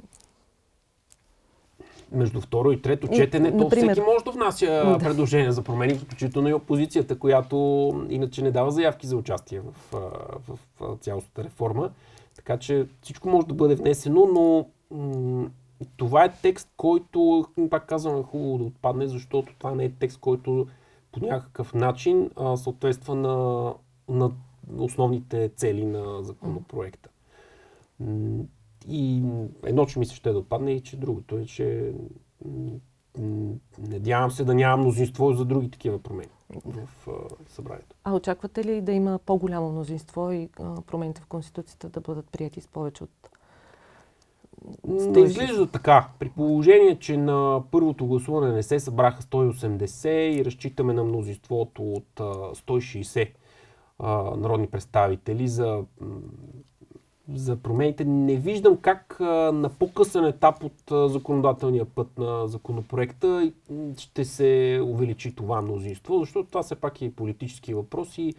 Между 2.13 2.41
второ 2.41 2.73
и 2.73 2.83
трето 2.83 3.09
четене, 3.09 3.51
то 3.51 3.57
например... 3.57 3.95
всеки 3.95 4.07
може 4.07 4.25
да 4.25 4.31
внася 4.31 4.67
да. 4.67 4.99
предложения 4.99 5.53
за 5.53 5.63
промени, 5.63 5.95
включително 5.95 6.49
и 6.49 6.55
опозицията, 6.55 7.19
която 7.19 7.57
иначе 8.09 8.43
не 8.43 8.51
дава 8.51 8.71
заявки 8.71 9.07
за 9.07 9.17
участие 9.17 9.61
в, 9.61 10.01
в, 10.49 10.59
в 10.81 10.97
цялостната 11.01 11.45
реформа. 11.45 11.91
Така 12.37 12.57
че 12.57 12.87
всичко 13.03 13.29
може 13.29 13.47
да 13.47 13.55
бъде 13.55 13.75
внесено, 13.75 14.27
но 14.35 14.67
това 15.97 16.25
е 16.25 16.35
текст, 16.43 16.69
който, 16.77 17.47
пак 17.71 17.87
казвам, 17.87 18.21
е 18.21 18.23
хубаво 18.23 18.59
да 18.59 18.65
отпадне, 18.65 19.07
защото 19.07 19.55
това 19.59 19.75
не 19.75 19.85
е 19.85 19.93
текст, 19.93 20.21
който 20.21 20.67
по 21.13 21.27
някакъв 21.27 21.75
начин 21.75 22.31
а, 22.37 22.57
съответства 22.57 23.15
на, 23.15 23.75
на 24.09 24.31
основните 24.77 25.51
цели 25.57 25.85
на 25.85 26.23
законопроекта. 26.23 27.09
И 28.89 29.23
едно, 29.65 29.87
че 29.87 29.99
мисля 29.99 30.15
ще 30.15 30.33
да 30.33 30.39
отпадне 30.39 30.73
и 30.73 30.81
че 30.81 30.97
другото 30.97 31.39
е, 31.39 31.45
че 31.45 31.93
надявам 33.79 34.31
се 34.31 34.45
да 34.45 34.55
няма 34.55 34.77
мнозинство 34.77 35.33
за 35.33 35.45
други 35.45 35.71
такива 35.71 35.99
промени 35.99 36.31
в 36.65 36.89
събранието. 37.49 37.97
А 38.05 38.15
очаквате 38.15 38.65
ли 38.65 38.81
да 38.81 38.93
има 38.93 39.19
по-голямо 39.27 39.73
мнозинство 39.73 40.33
и 40.33 40.49
а, 40.61 40.81
промените 40.81 41.21
в 41.21 41.27
Конституцията 41.27 41.89
да 41.89 42.01
бъдат 42.01 42.31
прияти 42.31 42.61
с 42.61 42.69
повече 42.69 43.05
от 43.05 43.11
не 44.87 45.21
изглежда 45.21 45.67
така. 45.67 46.09
При 46.19 46.29
положение, 46.29 46.99
че 46.99 47.17
на 47.17 47.63
първото 47.71 48.07
гласуване 48.07 48.53
не 48.53 48.63
се 48.63 48.81
събраха 48.81 49.23
180 49.23 50.09
и 50.09 50.45
разчитаме 50.45 50.93
на 50.93 51.05
мнозинството 51.05 51.93
от 51.93 52.07
160 52.17 53.29
народни 54.37 54.67
представители 54.67 55.49
за, 55.49 55.85
за 57.35 57.57
промените, 57.57 58.05
не 58.05 58.37
виждам 58.37 58.77
как 58.77 59.17
на 59.53 59.71
по-късен 59.79 60.25
етап 60.25 60.65
от 60.65 61.11
законодателния 61.13 61.85
път 61.85 62.19
на 62.19 62.49
законопроекта 62.49 63.53
ще 63.99 64.25
се 64.25 64.81
увеличи 64.85 65.35
това 65.35 65.63
мнозинство, 65.63 66.19
защото 66.19 66.49
това 66.49 66.63
все 66.63 66.75
пак 66.75 67.03
е 67.03 67.13
политически 67.13 67.75
въпрос 67.75 68.19
и 68.19 68.35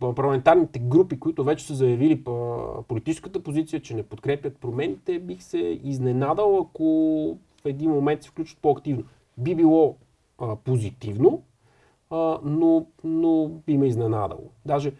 парламентарните 0.00 0.78
групи, 0.78 1.20
които 1.20 1.44
вече 1.44 1.66
са 1.66 1.74
заявили 1.74 2.24
политическата 2.88 3.42
позиция, 3.42 3.80
че 3.80 3.94
не 3.94 4.02
подкрепят 4.02 4.58
промените, 4.58 5.18
бих 5.18 5.42
се 5.42 5.80
изненадал, 5.84 6.58
ако 6.58 6.84
в 7.62 7.66
един 7.66 7.90
момент 7.90 8.22
се 8.22 8.28
включат 8.28 8.58
по-активно. 8.62 9.04
Би 9.38 9.54
било 9.54 9.96
а, 10.38 10.56
позитивно, 10.56 11.42
а, 12.10 12.38
но, 12.44 12.86
но 13.04 13.48
би 13.48 13.78
ме 13.78 13.86
изненадало. 13.86 14.50
Даже 14.66 14.92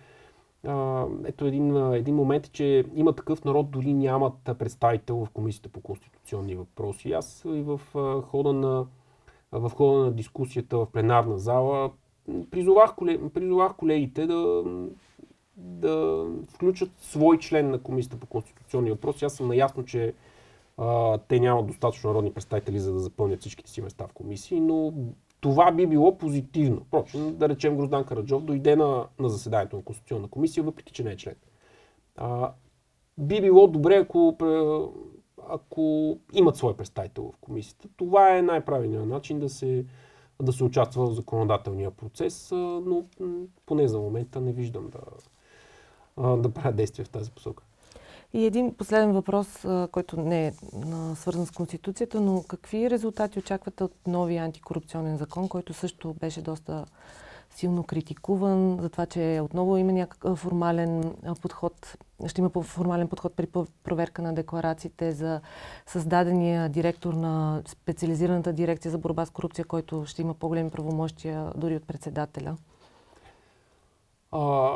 а, 0.67 1.07
ето 1.25 1.47
един, 1.47 1.95
един 1.95 2.15
момент, 2.15 2.53
че 2.53 2.85
има 2.95 3.13
такъв 3.13 3.45
народ, 3.45 3.71
дори 3.71 3.95
нямат 3.95 4.35
представител 4.59 5.25
в 5.25 5.31
Комисията 5.31 5.69
по 5.69 5.81
конституционни 5.81 6.55
въпроси. 6.55 7.13
Аз 7.13 7.45
и 7.47 7.63
в 7.63 7.81
хода 8.23 8.53
на, 8.53 8.87
в 9.53 9.71
хода 9.71 10.05
на 10.05 10.13
дискусията 10.13 10.77
в 10.79 10.87
пленарна 10.87 11.39
зала 11.39 11.91
призовах, 12.51 12.95
призовах 13.35 13.77
колегите 13.77 14.27
да, 14.27 14.65
да 15.57 16.27
включат 16.55 16.91
свой 17.01 17.39
член 17.39 17.71
на 17.71 17.79
Комисията 17.79 18.17
по 18.17 18.27
конституционни 18.27 18.91
въпроси. 18.91 19.25
Аз 19.25 19.35
съм 19.35 19.49
наясно, 19.49 19.85
че 19.85 20.15
а, 20.79 21.19
те 21.19 21.41
нямат 21.41 21.67
достатъчно 21.67 22.11
народни 22.11 22.33
представители, 22.33 22.79
за 22.79 22.93
да 22.93 22.99
запълнят 22.99 23.41
всичките 23.41 23.71
си 23.71 23.81
места 23.81 24.07
в 24.07 24.13
комисии, 24.13 24.61
но 24.61 24.93
това 25.41 25.73
би 25.73 25.87
било 25.87 26.19
позитивно. 26.19 26.81
Впрочем, 26.81 27.37
да 27.37 27.49
речем 27.49 27.77
Гроздан 27.77 28.05
Караджов 28.05 28.45
дойде 28.45 28.77
на, 28.77 29.07
на 29.19 29.29
заседанието 29.29 29.77
на 29.77 29.83
Конституционна 29.83 30.29
комисия, 30.29 30.65
въпреки 30.65 30.93
че 30.93 31.05
не 31.05 31.11
е 31.11 31.17
член. 31.17 31.35
А, 32.17 32.53
би 33.19 33.41
било 33.41 33.67
добре, 33.67 33.97
ако, 33.97 34.37
ако 35.49 36.17
имат 36.33 36.57
свой 36.57 36.77
представител 36.77 37.33
в 37.35 37.39
комисията. 37.41 37.89
Това 37.97 38.37
е 38.37 38.43
най-правилният 38.43 39.09
начин 39.09 39.39
да 39.39 39.49
се, 39.49 39.85
да 40.43 40.53
се 40.53 40.65
участва 40.65 41.07
в 41.07 41.15
законодателния 41.15 41.91
процес, 41.91 42.49
но 42.53 43.05
поне 43.67 43.89
за 43.89 43.99
момента 43.99 44.41
не 44.41 44.53
виждам 44.53 44.91
да, 44.91 46.37
да 46.37 46.51
правя 46.51 46.73
действия 46.73 47.05
в 47.05 47.11
тази 47.11 47.31
посока. 47.31 47.65
И 48.33 48.45
един 48.45 48.75
последен 48.75 49.13
въпрос, 49.13 49.67
който 49.93 50.21
не 50.21 50.47
е 50.47 50.53
свързан 51.15 51.47
с 51.47 51.51
Конституцията, 51.51 52.21
но 52.21 52.45
какви 52.49 52.91
резултати 52.91 53.39
очаквате 53.39 53.85
от 53.85 53.95
новия 54.07 54.45
антикорупционен 54.45 55.17
закон, 55.17 55.49
който 55.49 55.73
също 55.73 56.15
беше 56.15 56.43
доста 56.43 56.87
силно 57.51 57.85
критикуван 57.85 58.79
за 58.81 58.89
това, 58.89 59.07
че 59.07 59.41
отново 59.43 59.77
има 59.77 59.93
някакъв 59.93 60.39
формален 60.39 61.15
подход, 61.43 61.97
ще 62.29 62.41
има 62.41 62.51
формален 62.51 63.09
подход 63.09 63.35
при 63.37 63.47
проверка 63.85 64.23
на 64.23 64.35
декларациите 64.35 65.13
за 65.13 65.41
създадения 65.87 66.69
директор 66.69 67.15
на 67.15 67.63
специализираната 67.67 68.53
дирекция 68.53 68.91
за 68.91 68.99
борба 68.99 69.27
с 69.27 69.31
корупция, 69.31 69.65
който 69.65 70.07
ще 70.07 70.23
има 70.23 70.35
по-големи 70.35 70.71
правомощия 70.71 71.53
дори 71.57 71.77
от 71.77 71.87
председателя? 71.87 72.57
А, 74.33 74.71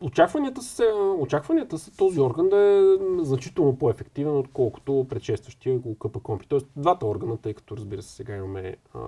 очакванията, 0.00 0.62
са, 0.62 0.84
очакванията 1.18 1.78
са 1.78 1.96
този 1.96 2.20
орган 2.20 2.48
да 2.48 2.56
е 2.56 2.80
значително 3.24 3.78
по-ефективен, 3.78 4.36
отколкото 4.36 5.06
предшестващия 5.08 5.78
го 5.78 5.94
КПКОМПИ. 5.94 6.46
Тоест 6.48 6.66
двата 6.76 7.06
органа, 7.06 7.36
тъй 7.36 7.54
като 7.54 7.76
разбира 7.76 8.02
се 8.02 8.14
сега 8.14 8.36
имаме 8.36 8.76
а, 8.94 8.98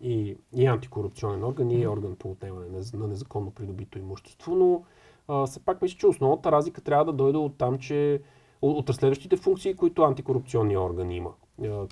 и, 0.00 0.36
и 0.56 0.66
антикорупционен 0.66 1.44
орган, 1.44 1.70
и 1.70 1.86
орган 1.86 2.16
по 2.16 2.30
отнемане 2.30 2.66
на, 2.68 2.98
на 2.98 3.08
незаконно 3.08 3.50
придобито 3.50 3.98
имущество, 3.98 4.54
но 4.54 4.82
а, 5.32 5.46
все 5.46 5.60
пак 5.60 5.82
мисля, 5.82 5.98
че 5.98 6.06
основната 6.06 6.52
разлика 6.52 6.80
трябва 6.80 7.04
да 7.04 7.12
дойде 7.12 7.38
от 7.38 7.58
там, 7.58 7.78
че 7.78 8.20
от, 8.62 8.90
разследващите 8.90 9.36
функции, 9.36 9.76
които 9.76 10.02
антикорупционния 10.02 10.80
орган 10.80 11.10
има. 11.10 11.30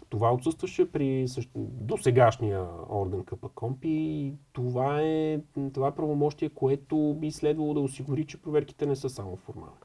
Това 0.08 0.32
отсъстваше 0.32 0.92
при 0.92 1.28
също, 1.28 1.50
досегашния 1.56 2.66
орган 2.90 3.24
КПКОМП 3.24 3.84
и 3.84 4.34
това 4.52 5.00
е, 5.00 5.40
това 5.72 5.88
е 5.88 5.94
правомощие, 5.94 6.48
което 6.48 7.16
би 7.20 7.30
следвало 7.30 7.74
да 7.74 7.80
осигури, 7.80 8.26
че 8.26 8.42
проверките 8.42 8.86
не 8.86 8.96
са 8.96 9.08
само 9.08 9.36
формални. 9.36 9.76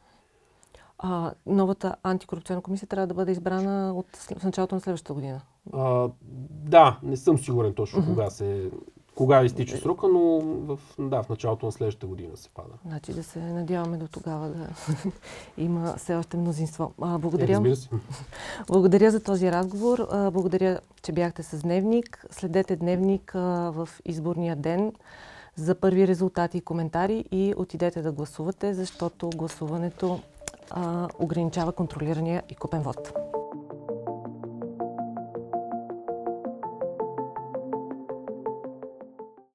А, 0.98 1.34
новата 1.46 1.96
антикорупционна 2.04 2.62
комисия 2.62 2.88
трябва 2.88 3.08
да 3.08 3.13
бъде 3.13 3.32
избрана 3.32 3.94
от 3.96 4.18
в 4.39 4.44
началото 4.44 4.76
на 4.76 4.82
следващата 4.82 5.13
година. 5.13 5.41
А, 5.74 6.10
да, 6.50 7.00
не 7.04 7.18
съм 7.18 7.38
сигурен 7.38 7.74
точно 7.74 8.06
кога 8.06 8.30
се 8.30 8.72
кога 9.15 9.43
изтича 9.43 9.78
срока, 9.78 10.08
но 10.08 10.39
в, 10.39 10.80
да, 10.99 11.23
в 11.23 11.30
началото 11.30 11.65
на 11.65 11.71
следващата 11.71 12.08
година 12.08 12.38
се 12.38 12.49
пада. 12.49 12.73
Значи 12.86 13.13
да 13.13 13.23
се 13.23 13.39
надяваме 13.39 13.97
до 13.97 14.08
тогава 14.08 14.47
да 14.49 14.67
има 15.58 15.93
все 15.97 16.15
още 16.15 16.38
мнозинство. 16.38 16.93
А, 17.01 17.17
благодаря. 17.17 17.71
Е, 17.71 17.75
благодаря 18.67 19.12
за 19.12 19.23
този 19.23 19.51
разговор. 19.51 20.08
А, 20.12 20.32
благодаря, 20.32 20.80
че 21.04 21.12
бяхте 21.12 21.43
с 21.43 21.62
Дневник. 21.62 22.25
Следете 22.32 22.75
Дневник 22.75 23.36
а, 23.36 23.71
в 23.71 23.89
изборния 24.06 24.56
ден 24.56 24.93
за 25.56 25.75
първи 25.75 26.08
резултати 26.08 26.58
и 26.58 26.62
коментари 26.62 27.25
и 27.32 27.54
отидете 27.58 28.01
да 28.01 28.12
гласувате, 28.12 28.73
защото 28.73 29.30
гласуването 29.30 30.19
а, 30.71 31.08
ограничава 31.19 31.71
контролирания 31.71 32.43
и 32.49 32.56
купен 32.56 32.82
вод. 32.82 33.13